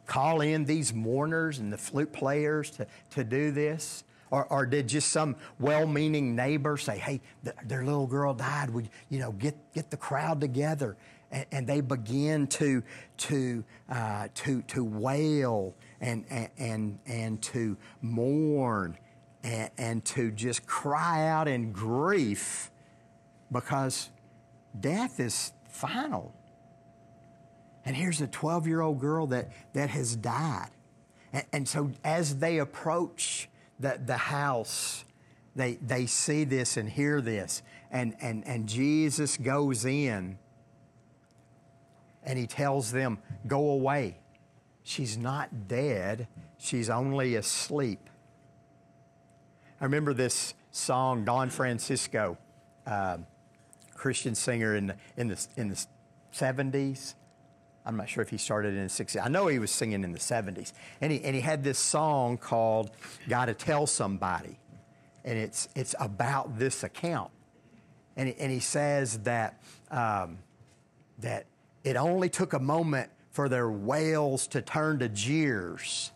call 0.05 0.41
in 0.41 0.65
these 0.65 0.93
mourners 0.93 1.59
and 1.59 1.71
the 1.71 1.77
flute 1.77 2.11
players 2.13 2.69
to, 2.71 2.87
to 3.11 3.23
do 3.23 3.51
this? 3.51 4.03
Or, 4.31 4.45
or 4.47 4.65
did 4.65 4.87
just 4.87 5.09
some 5.09 5.35
well-meaning 5.59 6.35
neighbor 6.35 6.77
say, 6.77 6.97
"Hey, 6.97 7.21
th- 7.43 7.55
their 7.65 7.85
little 7.85 8.07
girl 8.07 8.33
died. 8.33 8.69
We, 8.71 8.89
you 9.09 9.19
know, 9.19 9.31
get 9.33 9.55
get 9.73 9.91
the 9.91 9.97
crowd 9.97 10.41
together," 10.41 10.97
and, 11.31 11.45
and 11.51 11.67
they 11.67 11.79
begin 11.79 12.47
to 12.47 12.81
to 13.17 13.63
uh, 13.87 14.27
to 14.33 14.63
to 14.63 14.83
wail 14.83 15.75
and 16.01 16.25
and, 16.57 16.99
and 17.05 17.41
to 17.43 17.77
mourn 18.01 18.97
and, 19.45 19.69
and 19.77 20.05
to 20.05 20.31
just 20.31 20.65
cry 20.65 21.27
out 21.27 21.47
in 21.47 21.71
grief 21.71 22.71
because 23.51 24.09
death 24.79 25.19
is 25.19 25.53
final. 25.69 26.33
And 27.86 27.95
here's 27.95 28.19
a 28.19 28.28
12 28.28 28.67
year 28.67 28.82
old 28.82 29.00
girl 29.00 29.28
that, 29.28 29.52
that 29.74 29.89
has 29.91 30.15
died. 30.15 30.69
And, 31.32 31.45
and, 31.54 31.67
so 31.67 31.91
as 32.04 32.39
they 32.39 32.58
approach 32.58 33.48
the, 33.80 34.00
the 34.04 34.17
house, 34.17 35.06
they, 35.56 35.76
they 35.76 36.06
see 36.06 36.43
this 36.43 36.78
and 36.78 36.89
hear 36.89 37.21
this. 37.21 37.62
And, 37.91 38.15
and, 38.21 38.45
and 38.48 38.67
Jesus 38.67 39.38
goes 39.38 39.86
in 39.86 40.38
and 42.24 42.39
he 42.39 42.48
tells 42.48 42.91
them, 42.91 43.19
Go 43.48 43.69
away. 43.69 44.17
She's 44.84 45.17
not 45.17 45.67
dead, 45.67 46.28
she's 46.58 46.89
only 46.89 47.36
asleep. 47.36 48.10
I 49.82 49.84
remember 49.84 50.13
this 50.13 50.54
song, 50.71 51.26
Don 51.26 51.50
Francisco, 51.50 52.38
uh, 52.86 53.17
Christian 53.93 54.36
singer 54.36 54.76
in 54.76 54.88
the, 54.88 54.95
in 55.17 55.28
the, 55.28 55.48
in 55.58 55.69
the 55.69 55.86
70s. 56.34 57.15
I'm 57.86 57.98
not 57.98 58.10
sure 58.10 58.24
if 58.24 58.30
he 58.30 58.38
started 58.38 58.74
in 58.74 58.84
the 58.84 58.89
60s. 58.89 59.24
I 59.24 59.30
know 59.30 59.48
he 59.48 59.60
was 59.60 59.69
singing 59.69 60.04
in 60.04 60.12
the 60.12 60.19
70s. 60.19 60.74
And 61.02 61.12
he, 61.12 61.24
and 61.24 61.36
he 61.36 61.41
had 61.41 61.63
this 61.63 61.78
song 61.78 62.38
called 62.38 62.91
Gotta 63.30 63.54
Tell 63.54 63.86
Somebody. 63.86 64.58
And 65.24 65.38
it's, 65.38 65.69
it's 65.76 65.93
about 66.00 66.58
this 66.58 66.84
account. 66.84 67.32
And 68.15 68.30
he, 68.30 68.36
and 68.39 68.52
he 68.52 68.60
says 68.60 69.19
that, 69.19 69.62
um, 69.91 70.39
that 71.19 71.45
it 71.84 71.95
only 71.95 72.30
took 72.30 72.54
a 72.54 72.60
moment 72.60 73.12
for 73.32 73.50
their 73.50 73.69
wails 73.69 74.48
to 74.48 74.62
turn 74.62 75.00
to 75.00 75.10
jeers. 75.10 76.12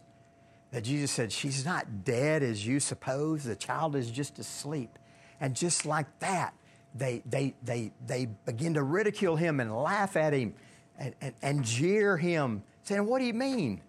That 0.71 0.83
Jesus 0.83 1.11
said, 1.11 1.31
She's 1.31 1.65
not 1.65 2.03
dead 2.03 2.41
as 2.41 2.65
you 2.65 2.79
suppose. 2.79 3.43
The 3.43 3.55
child 3.55 3.95
is 3.95 4.09
just 4.09 4.39
asleep. 4.39 4.97
And 5.39 5.55
just 5.55 5.85
like 5.85 6.19
that, 6.19 6.53
they, 6.95 7.21
they, 7.25 7.53
they, 7.63 7.91
they 8.05 8.25
begin 8.45 8.73
to 8.75 8.83
ridicule 8.83 9.35
him 9.35 9.59
and 9.59 9.75
laugh 9.75 10.15
at 10.15 10.33
him 10.33 10.55
and, 10.99 11.15
and, 11.21 11.33
and 11.41 11.63
jeer 11.63 12.17
him, 12.17 12.63
saying, 12.83 13.05
What 13.05 13.19
do 13.19 13.25
you 13.25 13.33
mean? 13.33 13.81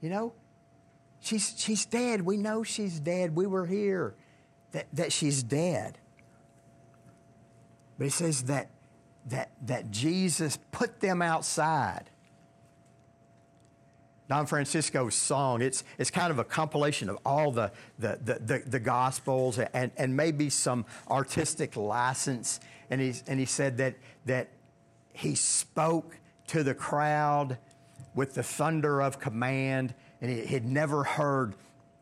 You 0.00 0.10
know, 0.10 0.32
she's, 1.20 1.54
she's 1.56 1.86
dead. 1.86 2.22
We 2.22 2.36
know 2.36 2.62
she's 2.62 3.00
dead. 3.00 3.34
We 3.34 3.46
were 3.46 3.66
here, 3.66 4.14
that, 4.72 4.86
that 4.92 5.12
she's 5.12 5.42
dead. 5.42 5.98
But 7.96 8.04
he 8.04 8.10
says 8.10 8.44
that, 8.44 8.70
that, 9.26 9.50
that 9.66 9.90
Jesus 9.90 10.58
put 10.70 11.00
them 11.00 11.22
outside. 11.22 12.10
Don 14.28 14.44
Francisco's 14.44 15.14
song, 15.14 15.62
it's, 15.62 15.84
it's 15.96 16.10
kind 16.10 16.30
of 16.30 16.38
a 16.38 16.44
compilation 16.44 17.08
of 17.08 17.18
all 17.24 17.50
the, 17.50 17.72
the, 17.98 18.18
the, 18.22 18.34
the, 18.34 18.62
the 18.66 18.80
Gospels 18.80 19.58
and, 19.58 19.90
and 19.96 20.14
maybe 20.14 20.50
some 20.50 20.84
artistic 21.10 21.76
license. 21.76 22.60
And, 22.90 23.00
he's, 23.00 23.24
and 23.26 23.40
he 23.40 23.46
said 23.46 23.78
that, 23.78 23.94
that 24.26 24.48
he 25.14 25.34
spoke 25.34 26.14
to 26.48 26.62
the 26.62 26.74
crowd 26.74 27.58
with 28.14 28.34
the 28.34 28.42
thunder 28.42 29.00
of 29.00 29.20
command, 29.20 29.94
and 30.20 30.30
he 30.30 30.46
had 30.46 30.64
never 30.64 31.04
heard 31.04 31.54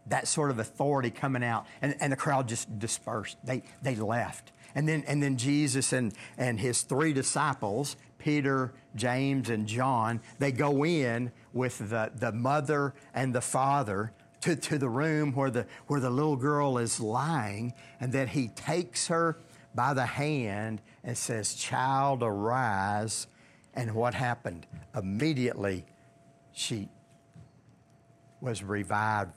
that 0.06 0.28
sort 0.28 0.50
of 0.50 0.59
authority 0.59 1.11
coming 1.11 1.44
out. 1.44 1.66
And, 1.82 1.96
and 2.00 2.12
the 2.12 2.16
crowd 2.16 2.48
just 2.48 2.78
dispersed. 2.78 3.37
They, 3.44 3.62
they 3.82 3.96
left. 3.96 4.52
And 4.74 4.88
then, 4.88 5.04
and 5.06 5.22
then 5.22 5.37
Jesus 5.37 5.92
and, 5.92 6.12
and 6.38 6.61
his 6.61 6.82
three 6.82 7.12
disciples, 7.12 7.96
Peter, 8.18 8.72
James, 8.94 9.50
and 9.50 9.66
John, 9.66 10.20
they 10.38 10.52
go 10.52 10.85
in 10.85 11.32
with 11.52 11.78
the, 11.78 12.11
the 12.14 12.32
mother 12.32 12.94
and 13.14 13.35
the 13.35 13.40
father 13.40 14.12
to, 14.42 14.54
to 14.54 14.78
the 14.78 14.88
room 14.88 15.32
where 15.32 15.50
the, 15.50 15.66
where 15.87 16.00
the 16.00 16.11
little 16.11 16.37
girl 16.37 16.78
is 16.78 17.00
lying. 17.00 17.72
And 18.00 18.12
then 18.12 18.28
he 18.28 18.48
takes 18.48 19.09
her 19.09 19.38
by 19.74 19.94
the 19.94 20.06
hand 20.06 20.80
and 21.02 21.16
says, 21.16 21.54
Child, 21.54 22.22
arise. 22.22 23.26
And 23.77 23.95
what 23.95 24.15
happened? 24.15 24.67
Immediately, 24.95 25.85
she 26.53 26.89
was 28.41 28.62
revived 28.62 29.33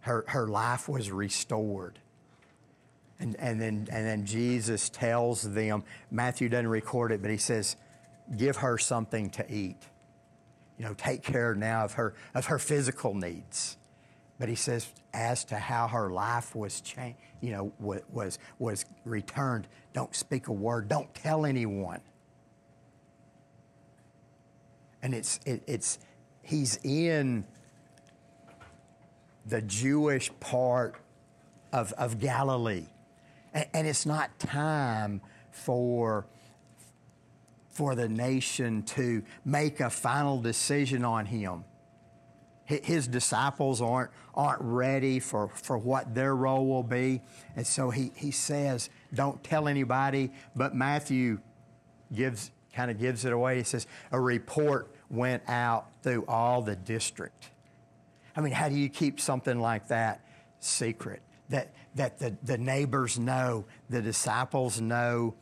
her, 0.00 0.24
her 0.28 0.48
life 0.48 0.88
was 0.88 1.10
restored. 1.10 1.98
And, 3.18 3.36
and, 3.38 3.60
then, 3.60 3.86
and 3.90 4.06
then 4.06 4.24
Jesus 4.24 4.88
tells 4.88 5.42
them, 5.42 5.84
Matthew 6.10 6.48
doesn't 6.48 6.68
record 6.68 7.12
it, 7.12 7.20
but 7.20 7.30
he 7.30 7.36
says, 7.36 7.76
give 8.36 8.56
her 8.56 8.78
something 8.78 9.28
to 9.30 9.52
eat. 9.52 9.76
You 10.78 10.86
know, 10.86 10.94
take 10.94 11.22
care 11.22 11.54
now 11.54 11.84
of 11.84 11.92
her, 11.94 12.14
of 12.34 12.46
her 12.46 12.58
physical 12.58 13.14
needs. 13.14 13.76
But 14.38 14.48
he 14.48 14.54
says, 14.54 14.88
as 15.12 15.44
to 15.46 15.56
how 15.56 15.86
her 15.88 16.10
life 16.10 16.54
was 16.54 16.80
changed, 16.80 17.18
you 17.42 17.52
know, 17.52 17.72
was, 17.78 18.38
was 18.58 18.86
returned, 19.04 19.68
don't 19.92 20.14
speak 20.14 20.48
a 20.48 20.52
word, 20.52 20.88
don't 20.88 21.14
tell 21.14 21.44
anyone. 21.44 22.00
And 25.02 25.14
it's, 25.14 25.40
it, 25.46 25.62
it's, 25.66 25.98
he's 26.42 26.78
in 26.84 27.44
the 29.46 29.62
Jewish 29.62 30.30
part 30.40 30.96
of, 31.72 31.92
of 31.94 32.20
Galilee. 32.20 32.86
And, 33.54 33.66
and 33.72 33.86
it's 33.86 34.06
not 34.06 34.38
time 34.38 35.20
for, 35.50 36.26
for 37.68 37.94
the 37.94 38.08
nation 38.08 38.82
to 38.82 39.22
make 39.44 39.80
a 39.80 39.90
final 39.90 40.40
decision 40.40 41.04
on 41.04 41.26
him. 41.26 41.64
His 42.64 43.08
disciples 43.08 43.82
aren't, 43.82 44.12
aren't 44.32 44.60
ready 44.62 45.18
for, 45.18 45.48
for 45.48 45.76
what 45.76 46.14
their 46.14 46.36
role 46.36 46.68
will 46.68 46.84
be. 46.84 47.20
And 47.56 47.66
so 47.66 47.90
he, 47.90 48.12
he 48.14 48.30
says, 48.30 48.90
don't 49.12 49.42
tell 49.42 49.66
anybody. 49.66 50.30
But 50.54 50.72
Matthew 50.72 51.40
gives, 52.14 52.52
kind 52.74 52.90
of 52.90 52.98
gives 52.98 53.24
it 53.24 53.32
away. 53.32 53.58
He 53.58 53.64
says, 53.64 53.86
a 54.12 54.20
report 54.20 54.94
went 55.10 55.42
out 55.48 55.88
through 56.02 56.24
all 56.26 56.62
the 56.62 56.76
district. 56.76 57.50
I 58.36 58.40
mean, 58.40 58.52
how 58.52 58.68
do 58.68 58.76
you 58.76 58.88
keep 58.88 59.20
something 59.20 59.60
like 59.60 59.88
that 59.88 60.24
secret? 60.60 61.22
That, 61.48 61.74
that 61.96 62.18
the, 62.18 62.36
the 62.42 62.58
neighbors 62.58 63.18
know, 63.18 63.64
the 63.88 64.00
disciples 64.00 64.80
know, 64.80 65.34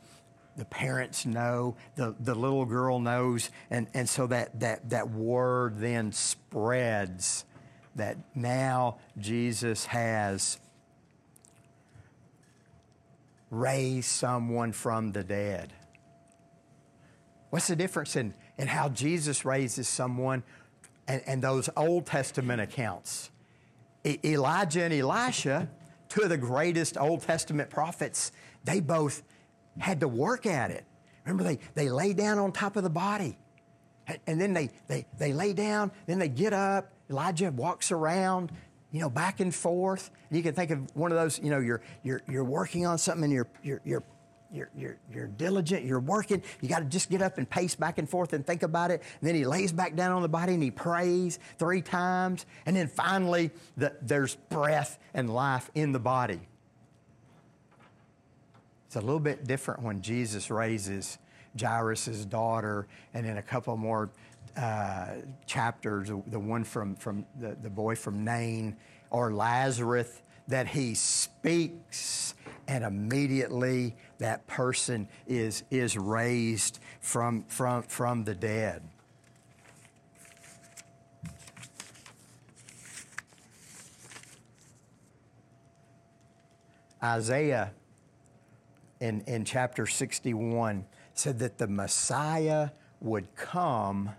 the 0.57 0.65
parents 0.65 1.25
know, 1.25 1.75
the, 1.95 2.15
the 2.19 2.35
little 2.35 2.65
girl 2.65 2.99
knows, 2.99 3.49
and, 3.69 3.87
and 3.93 4.09
so 4.09 4.27
that, 4.27 4.59
that, 4.59 4.89
that 4.89 5.09
word 5.09 5.79
then 5.79 6.11
spreads 6.11 7.45
that 7.95 8.17
now 8.35 8.97
Jesus 9.17 9.85
has 9.85 10.57
raised 13.51 14.07
someone 14.07 14.71
from 14.71 15.11
the 15.11 15.23
dead. 15.23 15.73
What's 17.49 17.67
the 17.67 17.75
difference 17.75 18.15
in, 18.15 18.33
in 18.57 18.67
how 18.67 18.89
Jesus 18.89 19.45
raises 19.45 19.87
someone 19.87 20.43
and, 21.07 21.21
and 21.25 21.41
those 21.41 21.69
Old 21.75 22.05
Testament 22.05 22.61
accounts? 22.61 23.31
E- 24.03 24.19
Elijah 24.23 24.83
and 24.83 24.93
Elisha 24.93 25.69
two 26.09 26.21
of 26.23 26.29
the 26.29 26.37
greatest 26.37 26.97
Old 26.97 27.21
Testament 27.21 27.69
prophets, 27.69 28.31
they 28.65 28.79
both 28.81 29.23
had 29.77 30.01
to 30.01 30.07
work 30.07 30.45
at 30.45 30.71
it. 30.71 30.83
Remember, 31.23 31.43
they, 31.43 31.59
they 31.75 31.89
lay 31.89 32.13
down 32.13 32.39
on 32.39 32.51
top 32.51 32.75
of 32.75 32.83
the 32.83 32.89
body. 32.89 33.37
And 34.25 34.41
then 34.41 34.53
they, 34.53 34.71
they, 34.87 35.05
they 35.19 35.33
lay 35.33 35.53
down, 35.53 35.91
then 36.07 36.17
they 36.17 36.29
get 36.29 36.51
up. 36.51 36.91
Elijah 37.11 37.51
walks 37.51 37.91
around, 37.91 38.51
you 38.91 38.99
know, 38.99 39.09
back 39.09 39.39
and 39.39 39.53
forth. 39.53 40.09
And 40.29 40.37
you 40.37 40.43
can 40.43 40.55
think 40.55 40.71
of 40.71 40.95
one 40.95 41.11
of 41.11 41.17
those, 41.17 41.39
you 41.39 41.51
know, 41.51 41.59
you're, 41.59 41.81
you're, 42.01 42.21
you're 42.27 42.43
working 42.43 42.87
on 42.87 42.97
something 42.97 43.25
and 43.25 43.33
you're, 43.33 43.47
you're, 43.61 43.81
you're 43.85 44.03
you're, 44.51 44.69
you're, 44.75 44.97
you're 45.13 45.27
diligent, 45.27 45.85
you're 45.85 45.99
working, 45.99 46.41
you 46.61 46.69
got 46.69 46.79
to 46.79 46.85
just 46.85 47.09
get 47.09 47.21
up 47.21 47.37
and 47.37 47.49
pace 47.49 47.75
back 47.75 47.97
and 47.97 48.09
forth 48.09 48.33
and 48.33 48.45
think 48.45 48.63
about 48.63 48.91
it. 48.91 49.01
And 49.19 49.27
then 49.27 49.35
he 49.35 49.45
lays 49.45 49.71
back 49.71 49.95
down 49.95 50.11
on 50.11 50.21
the 50.21 50.29
body 50.29 50.53
and 50.53 50.63
he 50.63 50.71
prays 50.71 51.39
three 51.57 51.81
times. 51.81 52.45
And 52.65 52.75
then 52.75 52.87
finally, 52.87 53.51
the, 53.77 53.95
there's 54.01 54.35
breath 54.35 54.99
and 55.13 55.29
life 55.29 55.69
in 55.75 55.91
the 55.91 55.99
body. 55.99 56.39
It's 58.87 58.95
a 58.95 59.01
little 59.01 59.19
bit 59.19 59.45
different 59.45 59.83
when 59.83 60.01
Jesus 60.01 60.49
raises 60.49 61.19
Jairus' 61.59 62.25
daughter, 62.25 62.87
and 63.13 63.25
in 63.25 63.37
a 63.37 63.41
couple 63.41 63.75
more 63.77 64.09
uh, 64.57 65.15
chapters, 65.45 66.09
the 66.27 66.39
one 66.39 66.63
from, 66.63 66.95
from 66.95 67.25
the, 67.39 67.55
the 67.61 67.69
boy 67.69 67.95
from 67.95 68.23
Nain, 68.23 68.75
or 69.11 69.31
Lazarus, 69.33 70.21
that 70.47 70.67
he 70.67 70.95
speaks 70.95 72.33
and 72.69 72.83
immediately 72.83 73.95
that 74.19 74.45
person 74.45 75.07
is, 75.25 75.63
is 75.71 75.97
raised 75.97 76.77
from, 77.01 77.43
from, 77.45 77.81
from 77.81 78.23
the 78.23 78.35
dead. 78.35 78.83
Isaiah 87.03 87.71
in, 88.99 89.21
in 89.21 89.45
chapter 89.45 89.87
61 89.87 90.85
said 91.15 91.39
that 91.39 91.57
the 91.57 91.67
Messiah 91.67 92.69
would 93.01 93.33
come 93.35 94.11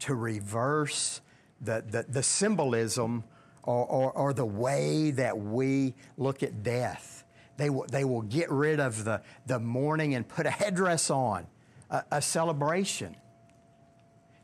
to 0.00 0.14
reverse 0.16 1.20
the, 1.60 1.84
the, 1.88 2.04
the 2.08 2.22
symbolism 2.24 3.22
or, 3.62 3.86
or, 3.86 4.12
or, 4.12 4.32
the 4.32 4.46
way 4.46 5.10
that 5.10 5.38
we 5.38 5.94
look 6.16 6.42
at 6.42 6.62
death. 6.62 7.24
They 7.58 7.70
will, 7.70 7.86
they 7.90 8.04
will 8.04 8.22
get 8.22 8.50
rid 8.50 8.80
of 8.80 9.04
the, 9.04 9.20
the 9.46 9.58
mourning 9.58 10.14
and 10.14 10.26
put 10.26 10.46
a 10.46 10.50
headdress 10.50 11.10
on, 11.10 11.46
a, 11.90 12.04
a 12.12 12.22
celebration. 12.22 13.16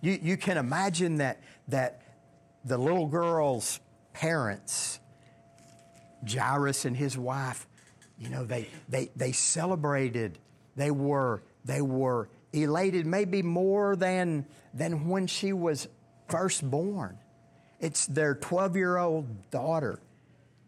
You, 0.02 0.18
you 0.20 0.36
can 0.36 0.58
imagine 0.58 1.16
that, 1.16 1.40
that 1.68 2.02
the 2.64 2.76
little 2.76 3.06
girl's 3.06 3.78
parents, 4.12 4.98
Jairus 6.28 6.84
and 6.84 6.96
his 6.96 7.16
wife, 7.16 7.68
you 8.18 8.28
know, 8.30 8.44
they, 8.44 8.68
they, 8.88 9.10
they 9.14 9.30
celebrated. 9.30 10.38
They 10.74 10.90
were, 10.90 11.44
they 11.64 11.82
were 11.82 12.28
elated 12.52 13.06
maybe 13.06 13.42
more 13.42 13.94
than, 13.94 14.44
than 14.74 15.08
when 15.08 15.28
she 15.28 15.52
was 15.52 15.86
first 16.28 16.68
born. 16.68 17.16
It's 17.78 18.06
their 18.06 18.34
12 18.34 18.76
year 18.76 18.96
old 18.96 19.50
daughter. 19.52 20.00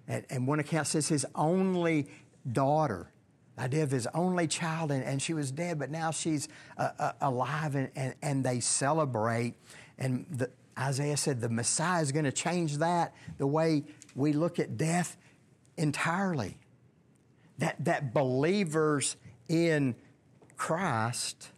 And, 0.09 0.25
and 0.31 0.47
one 0.47 0.61
account 0.61 0.87
says 0.87 1.09
his 1.09 1.27
only 1.35 2.07
daughter, 2.53 3.11
idea 3.59 3.83
of 3.83 3.91
his 3.91 4.07
only 4.15 4.47
child, 4.47 4.91
and, 4.91 5.03
and 5.03 5.21
she 5.21 5.35
was 5.35 5.51
dead, 5.51 5.79
but 5.79 5.91
now 5.91 6.11
she's 6.11 6.49
uh, 6.77 6.91
uh, 6.99 7.13
alive, 7.21 7.75
and, 7.75 7.91
and, 7.97 8.15
and, 8.23 8.45
they 8.45 8.61
celebrate. 8.61 9.55
And 9.99 10.27
the, 10.31 10.51
Isaiah 10.79 11.17
said 11.17 11.41
the 11.41 11.49
Messiah 11.49 12.03
is 12.03 12.13
going 12.13 12.27
to 12.27 12.33
change 12.33 12.79
that, 12.79 13.15
the 13.39 13.47
way 13.47 13.85
we 14.15 14.33
look 14.33 14.59
at 14.59 14.77
death 14.77 15.17
entirely. 15.77 16.59
That, 17.59 17.83
that 17.85 18.13
believers 18.13 19.17
in 19.49 19.95
Christ, 20.57 21.51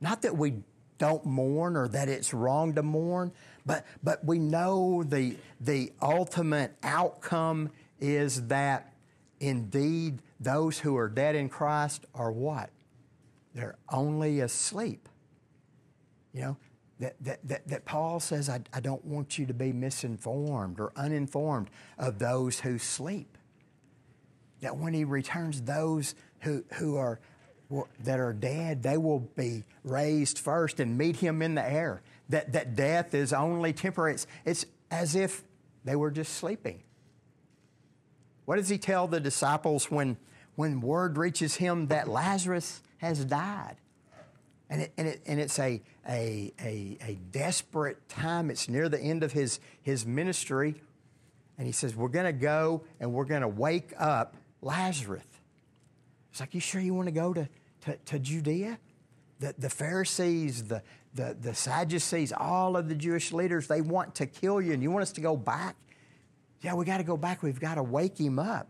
not 0.00 0.22
that 0.22 0.36
we 0.36 0.54
don't 0.98 1.24
mourn 1.24 1.76
or 1.76 1.88
that 1.88 2.08
it's 2.08 2.34
wrong 2.34 2.74
to 2.74 2.82
mourn, 2.82 3.32
but, 3.64 3.86
but 4.02 4.24
we 4.24 4.38
know 4.38 5.02
the, 5.02 5.36
the 5.60 5.92
ultimate 6.02 6.76
outcome 6.82 7.70
is 8.00 8.46
that 8.48 8.91
Indeed, 9.42 10.22
those 10.38 10.78
who 10.78 10.96
are 10.96 11.08
dead 11.08 11.34
in 11.34 11.48
Christ 11.48 12.06
are 12.14 12.30
what? 12.30 12.70
They're 13.54 13.76
only 13.90 14.38
asleep. 14.38 15.08
You 16.32 16.40
know, 16.42 16.56
that, 17.00 17.16
that, 17.22 17.40
that, 17.48 17.66
that 17.66 17.84
Paul 17.84 18.20
says, 18.20 18.48
I, 18.48 18.60
I 18.72 18.78
don't 18.78 19.04
want 19.04 19.38
you 19.38 19.46
to 19.46 19.52
be 19.52 19.72
misinformed 19.72 20.78
or 20.78 20.92
uninformed 20.94 21.70
of 21.98 22.20
those 22.20 22.60
who 22.60 22.78
sleep. 22.78 23.36
That 24.60 24.76
when 24.76 24.94
he 24.94 25.02
returns, 25.02 25.60
those 25.62 26.14
who, 26.42 26.64
who 26.74 26.96
are 26.96 27.18
that 28.00 28.20
are 28.20 28.34
dead, 28.34 28.82
they 28.82 28.98
will 28.98 29.20
be 29.34 29.64
raised 29.82 30.38
first 30.38 30.78
and 30.78 30.98
meet 30.98 31.16
him 31.16 31.40
in 31.40 31.54
the 31.54 31.66
air. 31.68 32.02
That, 32.28 32.52
that 32.52 32.76
death 32.76 33.14
is 33.14 33.32
only 33.32 33.72
temporary. 33.72 34.12
It's, 34.12 34.26
it's 34.44 34.66
as 34.90 35.16
if 35.16 35.42
they 35.84 35.96
were 35.96 36.10
just 36.10 36.34
sleeping. 36.34 36.82
What 38.44 38.56
does 38.56 38.68
he 38.68 38.78
tell 38.78 39.06
the 39.06 39.20
disciples 39.20 39.90
when, 39.90 40.16
when 40.56 40.80
word 40.80 41.16
reaches 41.16 41.56
him 41.56 41.88
that 41.88 42.08
Lazarus 42.08 42.82
has 42.98 43.24
died? 43.24 43.76
And, 44.68 44.82
it, 44.82 44.92
and, 44.96 45.08
it, 45.08 45.22
and 45.26 45.38
it's 45.38 45.58
a, 45.58 45.82
a, 46.08 46.52
a, 46.60 46.98
a 47.02 47.18
desperate 47.30 48.08
time. 48.08 48.50
It's 48.50 48.68
near 48.68 48.88
the 48.88 49.00
end 49.00 49.22
of 49.22 49.32
his, 49.32 49.60
his 49.82 50.06
ministry. 50.06 50.80
And 51.58 51.66
he 51.66 51.72
says, 51.72 51.94
We're 51.94 52.08
going 52.08 52.24
to 52.26 52.32
go 52.32 52.82
and 52.98 53.12
we're 53.12 53.26
going 53.26 53.42
to 53.42 53.48
wake 53.48 53.92
up 53.98 54.34
Lazarus. 54.62 55.26
It's 56.30 56.40
like, 56.40 56.54
You 56.54 56.60
sure 56.60 56.80
you 56.80 56.94
want 56.94 57.08
to 57.08 57.12
go 57.12 57.34
to, 57.34 57.48
to, 58.06 58.18
Judea? 58.18 58.78
The, 59.40 59.54
the 59.58 59.68
Pharisees, 59.68 60.64
the, 60.64 60.82
the, 61.14 61.36
the 61.38 61.54
Sadducees, 61.54 62.32
all 62.32 62.76
of 62.76 62.88
the 62.88 62.94
Jewish 62.94 63.32
leaders, 63.32 63.66
they 63.66 63.80
want 63.80 64.14
to 64.16 64.26
kill 64.26 64.60
you, 64.60 64.72
and 64.72 64.82
you 64.82 64.90
want 64.90 65.02
us 65.02 65.12
to 65.12 65.20
go 65.20 65.36
back 65.36 65.76
yeah, 66.62 66.74
we 66.74 66.84
got 66.84 66.98
to 66.98 67.04
go 67.04 67.16
back. 67.16 67.42
We've 67.42 67.60
got 67.60 67.74
to 67.74 67.82
wake 67.82 68.18
him 68.18 68.38
up. 68.38 68.68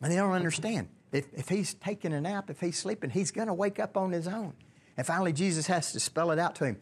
And 0.00 0.10
they 0.10 0.16
don't 0.16 0.32
understand. 0.32 0.88
If, 1.12 1.26
if 1.34 1.48
he's 1.48 1.74
taking 1.74 2.12
a 2.12 2.20
nap, 2.20 2.50
if 2.50 2.60
he's 2.60 2.78
sleeping, 2.78 3.10
he's 3.10 3.30
going 3.30 3.48
to 3.48 3.54
wake 3.54 3.78
up 3.78 3.96
on 3.96 4.12
his 4.12 4.26
own. 4.26 4.54
And 4.96 5.06
finally, 5.06 5.32
Jesus 5.32 5.66
has 5.66 5.92
to 5.92 6.00
spell 6.00 6.30
it 6.30 6.38
out 6.38 6.54
to 6.56 6.64
him 6.64 6.80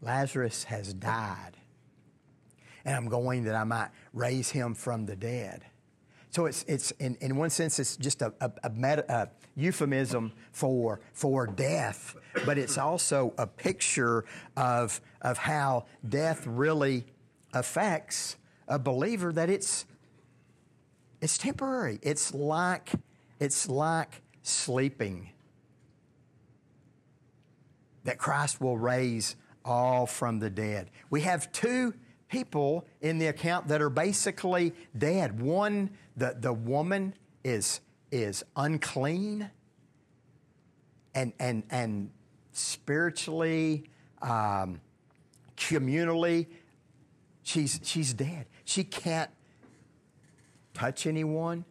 Lazarus 0.00 0.64
has 0.64 0.94
died. 0.94 1.56
and 2.84 2.94
I'm 2.94 3.08
going 3.08 3.44
that 3.44 3.54
I 3.54 3.64
might 3.64 3.90
raise 4.12 4.50
him 4.50 4.74
from 4.74 5.06
the 5.06 5.16
dead. 5.16 5.64
So 6.30 6.46
it's, 6.46 6.64
it's 6.68 6.90
in, 6.92 7.16
in 7.20 7.36
one 7.36 7.50
sense, 7.50 7.78
it's 7.78 7.96
just 7.96 8.22
a, 8.22 8.32
a, 8.40 8.50
a, 8.64 8.70
meta, 8.70 9.04
a 9.08 9.28
euphemism 9.56 10.32
for, 10.52 11.00
for 11.12 11.46
death, 11.46 12.14
but 12.46 12.58
it's 12.58 12.78
also 12.78 13.34
a 13.38 13.46
picture 13.46 14.24
of, 14.56 15.00
of 15.22 15.38
how 15.38 15.86
death 16.08 16.46
really 16.46 17.06
affects 17.52 18.36
a 18.66 18.78
believer 18.78 19.32
that 19.32 19.50
it's, 19.50 19.86
it's 21.20 21.38
temporary. 21.38 21.98
It's 22.02 22.34
like, 22.34 22.90
it's 23.40 23.68
like 23.68 24.22
sleeping. 24.42 25.30
That 28.04 28.18
Christ 28.18 28.60
will 28.60 28.78
raise 28.78 29.36
all 29.64 30.06
from 30.06 30.38
the 30.38 30.50
dead. 30.50 30.90
We 31.10 31.22
have 31.22 31.50
two 31.52 31.94
people 32.28 32.86
in 33.00 33.18
the 33.18 33.26
account 33.26 33.68
that 33.68 33.80
are 33.80 33.90
basically 33.90 34.74
dead. 34.96 35.40
One, 35.40 35.90
the, 36.16 36.36
the 36.38 36.52
woman 36.52 37.14
is, 37.44 37.80
is 38.10 38.44
unclean 38.56 39.50
and, 41.14 41.32
and, 41.38 41.62
and 41.70 42.10
spiritually, 42.52 43.84
um, 44.22 44.80
communally, 45.56 46.46
she's, 47.48 47.80
she's 47.82 48.12
dead. 48.12 48.46
She 48.64 48.84
can't 48.84 49.30
touch 50.74 51.06
anyone. 51.06 51.64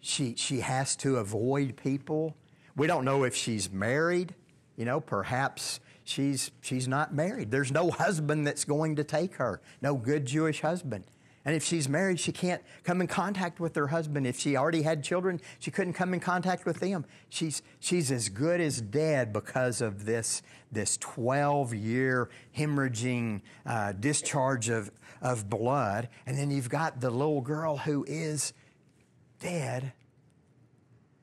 She, 0.00 0.34
she 0.36 0.60
has 0.60 0.94
to 0.96 1.16
avoid 1.16 1.76
people. 1.76 2.36
We 2.76 2.86
don't 2.86 3.04
know 3.04 3.24
if 3.24 3.34
she's 3.34 3.72
married. 3.72 4.34
You 4.76 4.84
know, 4.84 5.00
perhaps 5.00 5.80
she's, 6.04 6.50
she's 6.60 6.86
not 6.86 7.14
married. 7.14 7.50
There's 7.50 7.72
no 7.72 7.90
husband 7.90 8.46
that's 8.46 8.64
going 8.64 8.96
to 8.96 9.04
take 9.04 9.34
her, 9.36 9.60
no 9.80 9.96
good 9.96 10.26
Jewish 10.26 10.60
husband. 10.60 11.04
And 11.48 11.56
if 11.56 11.64
she's 11.64 11.88
married, 11.88 12.20
she 12.20 12.30
can't 12.30 12.62
come 12.84 13.00
in 13.00 13.06
contact 13.06 13.58
with 13.58 13.74
her 13.74 13.86
husband. 13.86 14.26
If 14.26 14.38
she 14.38 14.54
already 14.54 14.82
had 14.82 15.02
children, 15.02 15.40
she 15.60 15.70
couldn't 15.70 15.94
come 15.94 16.12
in 16.12 16.20
contact 16.20 16.66
with 16.66 16.78
them. 16.78 17.06
She's, 17.30 17.62
she's 17.80 18.12
as 18.12 18.28
good 18.28 18.60
as 18.60 18.82
dead 18.82 19.32
because 19.32 19.80
of 19.80 20.04
this, 20.04 20.42
this 20.70 20.98
12 20.98 21.72
year 21.72 22.28
hemorrhaging 22.54 23.40
uh, 23.64 23.92
discharge 23.92 24.68
of, 24.68 24.90
of 25.22 25.48
blood. 25.48 26.10
And 26.26 26.36
then 26.36 26.50
you've 26.50 26.68
got 26.68 27.00
the 27.00 27.08
little 27.08 27.40
girl 27.40 27.78
who 27.78 28.04
is 28.06 28.52
dead. 29.40 29.94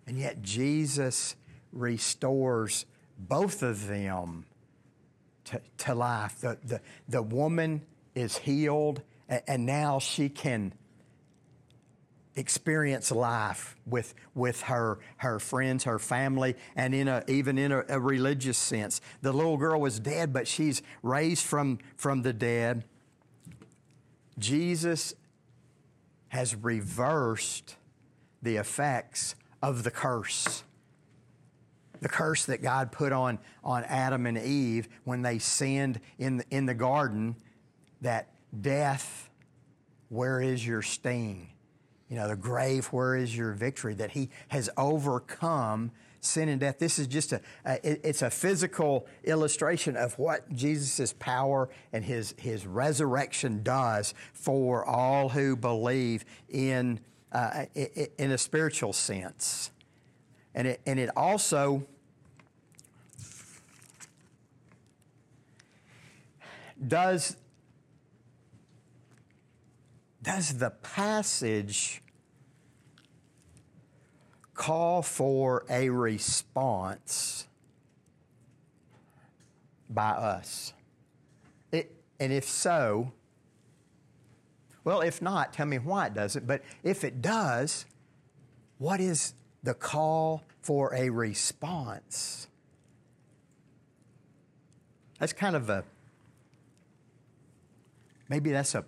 And 0.08 0.18
yet 0.18 0.42
Jesus 0.42 1.36
restores 1.72 2.88
both 3.20 3.62
of 3.62 3.86
them 3.86 4.46
to, 5.44 5.62
to 5.78 5.94
life. 5.94 6.40
The, 6.40 6.58
the, 6.64 6.82
the 7.08 7.22
woman 7.22 7.84
is 8.16 8.38
healed 8.38 9.04
and 9.28 9.66
now 9.66 10.00
she 10.00 10.30
can 10.30 10.74
experience 12.36 13.12
life 13.12 13.76
with, 13.86 14.14
with 14.34 14.62
her, 14.64 15.00
her 15.18 15.40
friends, 15.40 15.86
her 15.86 16.00
family, 16.00 16.56
and 16.76 16.94
in 16.94 17.08
a, 17.08 17.24
even 17.28 17.58
in 17.58 17.72
a, 17.72 17.84
a, 17.88 18.00
religious 18.00 18.58
sense. 18.58 19.00
The 19.22 19.32
little 19.32 19.58
girl 19.58 19.80
was 19.80 20.00
dead, 20.00 20.34
but 20.34 20.48
she's 20.48 20.82
raised 21.02 21.46
from, 21.46 21.80
from 21.96 22.24
the 22.24 22.34
dead. 22.34 22.84
Jesus 24.38 25.14
has 26.28 26.56
reversed 26.56 27.78
the 28.42 28.58
effects 28.58 29.36
of 29.62 29.84
the 29.84 29.92
curse. 29.92 30.64
The 32.02 32.10
curse 32.10 32.46
that 32.46 32.62
God 32.62 32.92
put 32.92 33.14
on, 33.14 33.40
on 33.64 33.86
Adam 33.86 34.26
and 34.26 34.38
Eve 34.38 34.90
when 35.06 35.22
they 35.22 35.40
sinned 35.40 36.02
in 36.20 36.38
the, 36.38 36.46
in 36.52 36.66
the 36.66 36.74
garden, 36.74 37.38
that 38.02 38.35
death, 38.62 39.30
where 40.10 40.42
is 40.42 40.66
your 40.66 40.82
sting? 40.82 41.50
You 42.10 42.18
know, 42.18 42.28
the 42.28 42.36
grave, 42.36 42.86
where 42.88 43.16
is 43.16 43.36
your 43.36 43.54
victory? 43.54 43.96
That 43.96 44.12
he 44.12 44.30
has 44.50 44.70
overcome 44.78 45.92
sin 46.22 46.50
and 46.50 46.60
death. 46.60 46.80
This 46.80 47.00
is 47.00 47.08
just 47.08 47.34
a, 47.34 47.42
a 47.66 48.08
it's 48.08 48.22
a 48.22 48.30
physical 48.30 49.08
illustration 49.24 49.96
of 49.96 50.18
what 50.20 50.52
Jesus' 50.54 51.14
power 51.14 51.70
and 51.94 52.04
his, 52.04 52.36
his 52.38 52.66
resurrection 52.66 53.64
does 53.64 54.14
for 54.34 54.86
all 54.86 55.30
who 55.30 55.56
believe 55.56 56.26
in, 56.50 57.00
uh, 57.32 57.66
in 57.74 58.32
a 58.32 58.38
spiritual 58.38 58.94
sense. 58.94 59.72
And 60.54 60.68
it, 60.68 60.82
and 60.86 61.00
it 61.00 61.10
also 61.16 61.86
does 66.88 67.38
does 70.26 70.58
the 70.58 70.72
passage 70.72 72.02
call 74.56 75.04
for 75.04 75.66
a 75.70 75.90
response 75.90 77.48
by 79.90 80.10
us? 80.10 80.74
It, 81.72 81.96
and 82.20 82.34
if 82.34 82.46
so, 82.46 83.14
well, 84.84 85.02
if 85.02 85.22
not, 85.22 85.54
tell 85.54 85.68
me 85.68 85.78
why 85.78 86.08
it 86.08 86.16
doesn't. 86.16 86.48
But 86.48 86.64
if 86.84 87.04
it 87.04 87.22
does, 87.22 87.86
what 88.80 89.00
is 89.00 89.34
the 89.64 89.76
call 89.76 90.44
for 90.62 90.94
a 90.96 91.10
response? 91.10 92.48
That's 95.20 95.34
kind 95.34 95.56
of 95.56 95.70
a, 95.70 95.84
maybe 98.28 98.52
that's 98.52 98.74
a, 98.74 98.80
a 98.80 98.84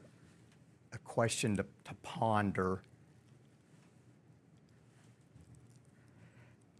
question 1.18 1.58
to, 1.58 1.66
to 1.84 1.96
ponder. 2.04 2.80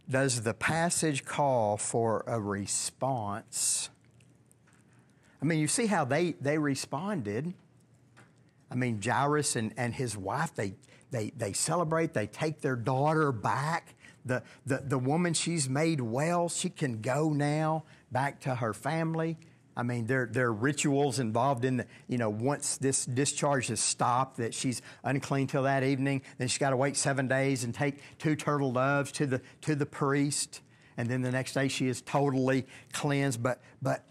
Does 0.08 0.42
the 0.42 0.54
passage 0.54 1.24
call 1.24 1.76
for 1.76 2.22
a 2.24 2.38
response? 2.38 3.90
I 5.42 5.44
mean, 5.44 5.58
you 5.58 5.66
see 5.66 5.86
how 5.86 6.04
they, 6.04 6.36
they 6.40 6.56
responded. 6.56 7.52
I 8.70 8.76
mean, 8.76 9.02
Jairus 9.04 9.56
and, 9.56 9.74
and 9.76 9.92
his 9.92 10.16
wife, 10.16 10.54
they, 10.54 10.74
they, 11.10 11.32
they 11.36 11.52
celebrate, 11.52 12.14
they 12.14 12.28
take 12.28 12.60
their 12.60 12.76
daughter 12.76 13.32
back. 13.32 13.96
The, 14.24 14.44
the, 14.64 14.84
the 14.86 14.98
woman, 15.00 15.34
she's 15.34 15.68
made 15.68 16.00
well, 16.00 16.48
she 16.48 16.70
can 16.70 17.00
go 17.00 17.30
now 17.30 17.82
back 18.12 18.38
to 18.42 18.54
her 18.54 18.72
family. 18.72 19.36
I 19.78 19.84
mean, 19.84 20.06
there, 20.06 20.28
there 20.28 20.46
are 20.46 20.52
rituals 20.52 21.20
involved 21.20 21.64
in 21.64 21.76
the, 21.76 21.86
you 22.08 22.18
know, 22.18 22.30
once 22.30 22.78
this 22.78 23.06
discharge 23.06 23.70
is 23.70 23.78
stopped, 23.78 24.38
that 24.38 24.52
she's 24.52 24.82
unclean 25.04 25.46
till 25.46 25.62
that 25.62 25.84
evening, 25.84 26.22
then 26.36 26.48
she's 26.48 26.58
got 26.58 26.70
to 26.70 26.76
wait 26.76 26.96
seven 26.96 27.28
days 27.28 27.62
and 27.62 27.72
take 27.72 28.02
two 28.18 28.34
turtle 28.34 28.72
doves 28.72 29.12
to 29.12 29.24
the, 29.24 29.40
to 29.60 29.76
the 29.76 29.86
priest. 29.86 30.62
And 30.96 31.08
then 31.08 31.22
the 31.22 31.30
next 31.30 31.52
day 31.54 31.68
she 31.68 31.86
is 31.86 32.02
totally 32.02 32.66
cleansed. 32.92 33.40
But, 33.40 33.60
but 33.80 34.02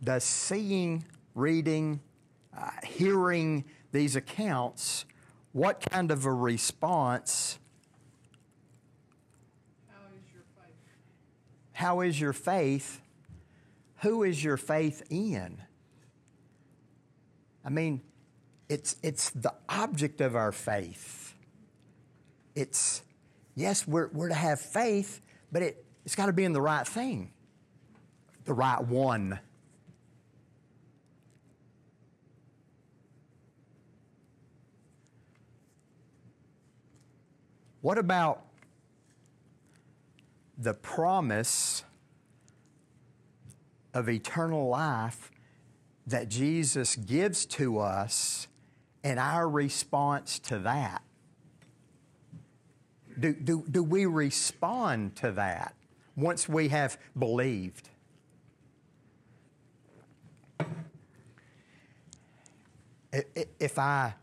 the 0.00 0.18
seeing, 0.18 1.04
reading, 1.34 2.00
uh, 2.58 2.70
hearing 2.82 3.66
these 3.92 4.16
accounts, 4.16 5.04
what 5.52 5.84
kind 5.90 6.10
of 6.10 6.24
a 6.24 6.32
response? 6.32 7.58
How 9.90 9.98
is 10.16 10.32
your 10.32 10.44
faith? 10.56 10.74
How 11.72 12.00
is 12.00 12.18
your 12.18 12.32
faith? 12.32 13.02
Who 14.02 14.22
is 14.22 14.42
your 14.42 14.56
faith 14.56 15.02
in? 15.10 15.60
I 17.64 17.68
mean, 17.68 18.02
it's, 18.68 18.96
it's 19.02 19.30
the 19.30 19.52
object 19.68 20.20
of 20.20 20.36
our 20.36 20.52
faith. 20.52 21.34
It's, 22.54 23.02
yes, 23.54 23.86
we're, 23.86 24.08
we're 24.08 24.28
to 24.28 24.34
have 24.34 24.60
faith, 24.60 25.20
but 25.52 25.62
it, 25.62 25.84
it's 26.04 26.14
got 26.14 26.26
to 26.26 26.32
be 26.32 26.44
in 26.44 26.52
the 26.52 26.60
right 26.60 26.86
thing, 26.86 27.32
the 28.44 28.54
right 28.54 28.82
one. 28.82 29.38
What 37.82 37.98
about 37.98 38.44
the 40.58 40.74
promise 40.74 41.82
of 43.94 44.08
eternal 44.08 44.68
life 44.68 45.30
that 46.06 46.28
Jesus 46.28 46.96
gives 46.96 47.46
to 47.46 47.78
us 47.78 48.48
and 49.02 49.18
our 49.18 49.48
response 49.48 50.38
to 50.40 50.58
that. 50.60 51.02
Do, 53.18 53.32
do, 53.32 53.64
do 53.70 53.82
we 53.82 54.06
respond 54.06 55.16
to 55.16 55.32
that 55.32 55.74
once 56.16 56.48
we 56.48 56.68
have 56.68 56.98
believed? 57.18 57.90
If 63.12 63.78
I 63.78 64.14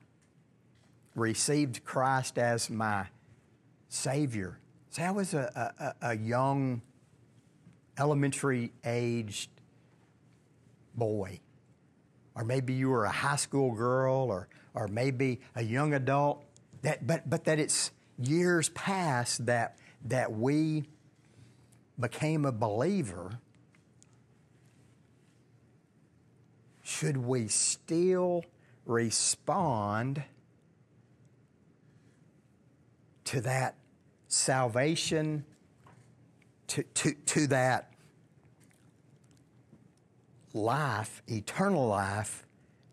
received 1.16 1.84
Christ 1.84 2.38
as 2.38 2.70
my 2.70 3.08
Savior, 3.90 4.60
say 4.90 5.04
I 5.04 5.12
was 5.12 5.34
a, 5.34 5.94
a, 6.02 6.10
a 6.10 6.18
young, 6.18 6.82
elementary 8.00 8.72
aged 8.86 9.50
boy. 10.98 11.40
Or 12.36 12.44
maybe 12.44 12.74
you 12.74 12.90
were 12.90 13.06
a 13.06 13.12
high 13.12 13.36
school 13.38 13.74
girl, 13.74 14.30
or, 14.30 14.48
or 14.74 14.88
maybe 14.88 15.40
a 15.56 15.64
young 15.64 15.94
adult, 15.94 16.44
that, 16.82 17.06
but, 17.08 17.30
but 17.30 17.46
that 17.46 17.60
it's 17.60 17.92
years 18.20 18.70
past 18.70 19.46
that, 19.46 19.78
that 20.06 20.32
we 20.32 20.86
became 22.00 22.46
a 22.46 22.52
believer, 22.52 23.40
should 26.84 27.18
we 27.18 27.48
still 27.48 28.44
respond 28.86 30.24
to 33.26 33.42
that 33.42 33.76
salvation, 34.28 35.44
to, 36.68 36.84
to, 36.84 37.14
to 37.26 37.48
that 37.48 37.87
life, 40.54 41.22
eternal 41.28 41.88
life 41.88 42.46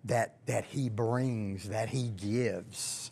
that, 0.04 0.36
that 0.46 0.64
He 0.66 0.88
brings, 0.88 1.68
that 1.68 1.88
He 1.88 2.08
gives. 2.08 3.10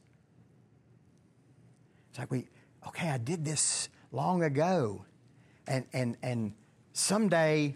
It's 2.11 2.18
like 2.18 2.30
we, 2.30 2.47
okay, 2.88 3.09
I 3.09 3.18
did 3.18 3.45
this 3.45 3.88
long 4.11 4.43
ago, 4.43 5.05
and, 5.66 5.86
and, 5.93 6.16
and 6.22 6.53
someday 6.93 7.74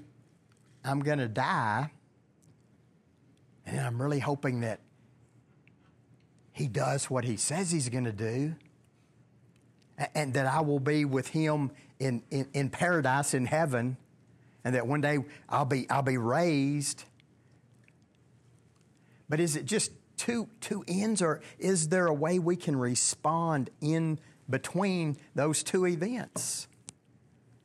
I'm 0.85 1.01
going 1.01 1.19
to 1.19 1.29
die, 1.29 1.91
and 3.65 3.81
I'm 3.81 4.01
really 4.01 4.21
hoping 4.21 4.61
that 4.61 4.81
He 6.53 6.69
does 6.69 7.09
what 7.11 7.25
He 7.25 7.37
says 7.37 7.71
He's 7.71 7.89
going 7.89 8.05
to 8.05 8.13
do, 8.13 8.55
and, 9.97 10.09
and 10.15 10.35
that 10.35 10.47
I 10.47 10.61
will 10.61 10.81
be 10.81 11.05
with 11.05 11.29
Him 11.29 11.71
in, 11.99 12.23
in, 12.31 12.49
in 12.53 12.69
paradise 12.69 13.33
in 13.33 13.47
heaven 13.47 13.97
and 14.67 14.75
that 14.75 14.85
one 14.85 15.01
day 15.01 15.19
I'll 15.49 15.65
be, 15.65 15.89
I'll 15.89 16.03
be 16.03 16.19
raised. 16.19 17.05
But 19.29 19.39
is 19.39 19.55
it 19.55 19.65
just 19.65 19.93
two, 20.17 20.49
two 20.61 20.85
ends, 20.89 21.23
or 21.23 21.41
is 21.61 21.89
there 21.89 22.09
a 22.09 22.13
way 22.13 22.41
we 22.41 22.57
can 22.57 22.75
respond 22.75 23.71
in 23.81 24.19
between 24.51 25.19
those 25.37 25.63
two 25.63 25.87
events? 25.87 26.67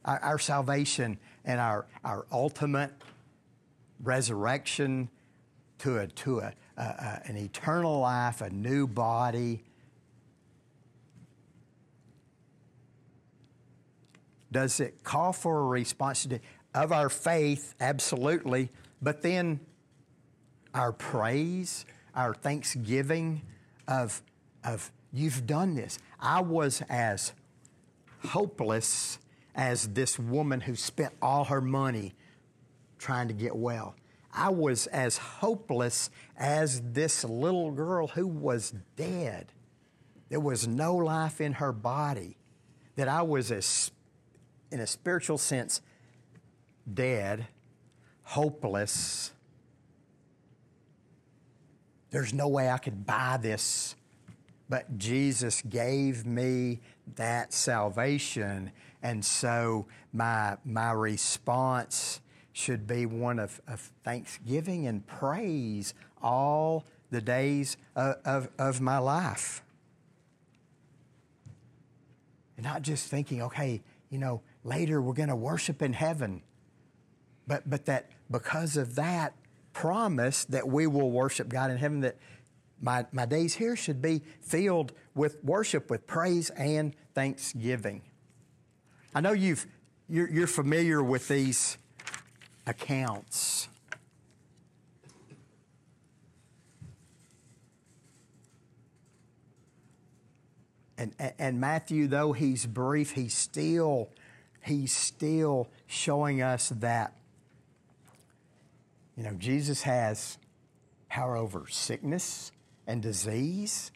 Our, 0.06 0.20
our 0.20 0.38
salvation 0.38 1.18
and 1.44 1.60
our, 1.60 1.88
our 2.06 2.28
ultimate 2.32 2.92
resurrection 4.04 5.10
to, 5.80 5.98
a, 5.98 6.08
to 6.08 6.42
a, 6.42 6.54
a, 6.78 6.82
a, 6.82 7.22
an 7.26 7.36
eternal 7.36 8.02
life, 8.02 8.42
a 8.42 8.52
new 8.52 8.86
body. 8.86 9.64
Does 14.52 14.80
it 14.80 15.04
call 15.04 15.34
for 15.34 15.62
a 15.62 15.66
response? 15.66 16.28
Of 16.74 16.92
our 16.92 17.10
faith, 17.10 17.76
absolutely, 17.80 18.70
but 19.02 19.22
then 19.22 19.60
our 20.74 20.92
praise, 20.92 21.86
our 22.16 22.34
thanksgiving 22.34 23.42
of, 23.88 24.22
of 24.64 24.92
you've 25.12 25.46
done 25.46 25.76
this. 25.76 26.00
I 26.20 26.42
was 26.42 26.82
as 26.90 27.34
hopeless 28.24 29.20
as 29.56 29.90
this 29.90 30.18
woman 30.18 30.62
who 30.62 30.76
spent 30.76 31.14
all 31.22 31.46
her 31.46 31.62
money 31.62 32.14
trying 32.98 33.28
to 33.28 33.34
get 33.34 33.56
well. 33.56 33.96
I 34.34 34.50
was 34.50 34.88
as 34.88 35.18
hopeless 35.18 36.10
as 36.38 36.82
this 36.94 37.26
little 37.26 37.72
girl 37.72 38.08
who 38.08 38.28
was 38.28 38.74
dead. 38.96 39.52
There 40.30 40.40
was 40.40 40.68
no 40.68 40.96
life 40.96 41.42
in 41.42 41.54
her 41.54 41.74
body. 41.74 42.38
That 42.96 43.08
I 43.08 43.22
was, 43.24 43.52
as, 43.52 43.92
in 44.72 44.80
a 44.80 44.88
spiritual 44.88 45.38
sense, 45.38 45.82
dead, 46.96 47.48
hopeless. 48.24 49.32
There's 52.10 52.34
no 52.34 52.48
way 52.48 52.70
I 52.70 52.78
could 52.78 53.06
buy 53.06 53.38
this. 53.42 53.96
But 54.70 54.98
Jesus 54.98 55.62
gave 55.64 56.26
me 56.26 56.80
that 57.16 57.54
salvation. 57.54 58.72
And 59.04 59.24
so 59.24 59.86
my, 60.14 60.58
my 60.64 60.92
response 60.92 62.22
should 62.54 62.88
be 62.88 63.06
one 63.06 63.40
of, 63.40 63.62
of 63.68 63.80
thanksgiving 64.04 64.88
and 64.88 65.06
praise 65.06 65.94
all 66.22 66.86
the 67.10 67.22
days 67.22 67.78
of, 67.96 68.16
of, 68.24 68.50
of 68.58 68.82
my 68.82 68.98
life. 68.98 69.62
And 72.56 72.66
not 72.66 72.82
just 72.82 73.08
thinking, 73.08 73.42
okay, 73.42 73.82
you 74.10 74.18
know, 74.18 74.42
later 74.64 75.02
we're 75.02 75.14
going 75.14 75.30
to 75.30 75.36
worship 75.36 75.82
in 75.82 75.94
heaven. 75.94 76.42
But, 77.48 77.70
but 77.70 77.86
that 77.86 78.10
because 78.30 78.78
of 78.78 78.96
that 78.96 79.34
promise 79.74 80.46
that 80.46 80.68
we 80.68 80.88
will 80.88 81.12
worship 81.12 81.50
God 81.50 81.72
in 81.72 81.78
heaven, 81.78 82.02
that 82.02 82.18
my, 82.82 83.06
my 83.12 83.26
days 83.26 83.56
here 83.56 83.76
should 83.76 84.02
be 84.02 84.22
filled 84.42 84.94
with 85.16 85.44
worship, 85.44 85.90
with 85.90 86.08
praise 86.08 86.50
and 86.52 86.96
thanksgiving. 87.14 88.02
I 89.14 89.22
know 89.22 89.34
you've, 89.34 89.66
you're, 90.10 90.30
you're 90.30 90.48
familiar 90.48 91.04
with 91.04 91.28
these 91.28 91.78
accounts. 92.66 93.68
And, 100.98 101.14
and 101.40 101.60
Matthew, 101.60 102.08
though 102.08 102.32
he's 102.32 102.68
brief, 102.68 103.12
he's 103.12 103.34
still, 103.34 104.10
he's 104.64 104.96
still 104.96 105.68
showing 105.88 106.44
us 106.44 106.70
that 106.70 107.16
you 109.22 109.30
know, 109.30 109.36
Jesus 109.36 109.84
has 109.84 110.40
power 111.08 111.38
over 111.38 111.66
sickness 111.70 112.52
and 112.88 113.04
disease. 113.04 113.92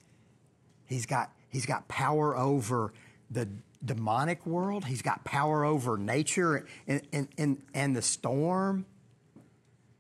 He's 0.86 1.08
got, 1.08 1.32
he's 1.50 1.66
got 1.66 1.88
power 1.88 2.38
over 2.38 2.94
the 3.32 3.50
demonic 3.84 4.46
world. 4.46 4.86
He's 4.86 5.02
got 5.02 5.24
power 5.24 5.66
over 5.66 5.98
nature 5.98 6.68
and, 6.86 7.02
and, 7.12 7.28
and, 7.40 7.64
and 7.74 7.96
the 7.96 8.04
storm. 8.04 8.86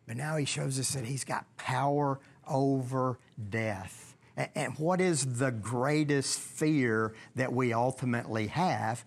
But 0.05 0.17
now 0.17 0.37
he 0.37 0.45
shows 0.45 0.79
us 0.79 0.93
that 0.93 1.05
he's 1.05 1.23
got 1.23 1.57
power 1.57 2.19
over 2.47 3.17
death. 3.49 4.15
And, 4.37 4.49
and 4.53 4.77
what 4.77 5.01
is 5.01 5.39
the 5.39 5.49
greatest 5.49 6.37
fear 6.39 7.15
that 7.33 7.51
we 7.51 7.73
ultimately 7.73 8.45
have 8.45 9.03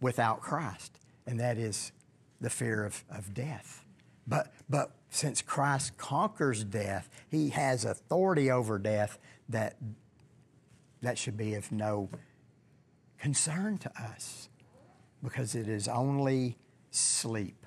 without 0.00 0.40
Christ? 0.40 0.98
And 1.24 1.38
that 1.38 1.56
is 1.56 1.92
the 2.40 2.50
fear 2.50 2.84
of, 2.84 3.04
of 3.08 3.32
death. 3.32 3.84
But, 4.26 4.52
but 4.68 4.90
since 5.10 5.42
Christ 5.42 5.98
conquers 5.98 6.64
death, 6.64 7.10
he 7.28 7.50
has 7.50 7.84
authority 7.84 8.50
over 8.50 8.78
death 8.78 9.18
that, 9.48 9.76
that 11.02 11.18
should 11.18 11.36
be 11.36 11.54
of 11.54 11.70
no 11.72 12.08
concern 13.18 13.76
to 13.78 13.90
us 14.00 14.48
because 15.22 15.54
it 15.54 15.68
is 15.68 15.88
only 15.88 16.56
sleep. 16.90 17.59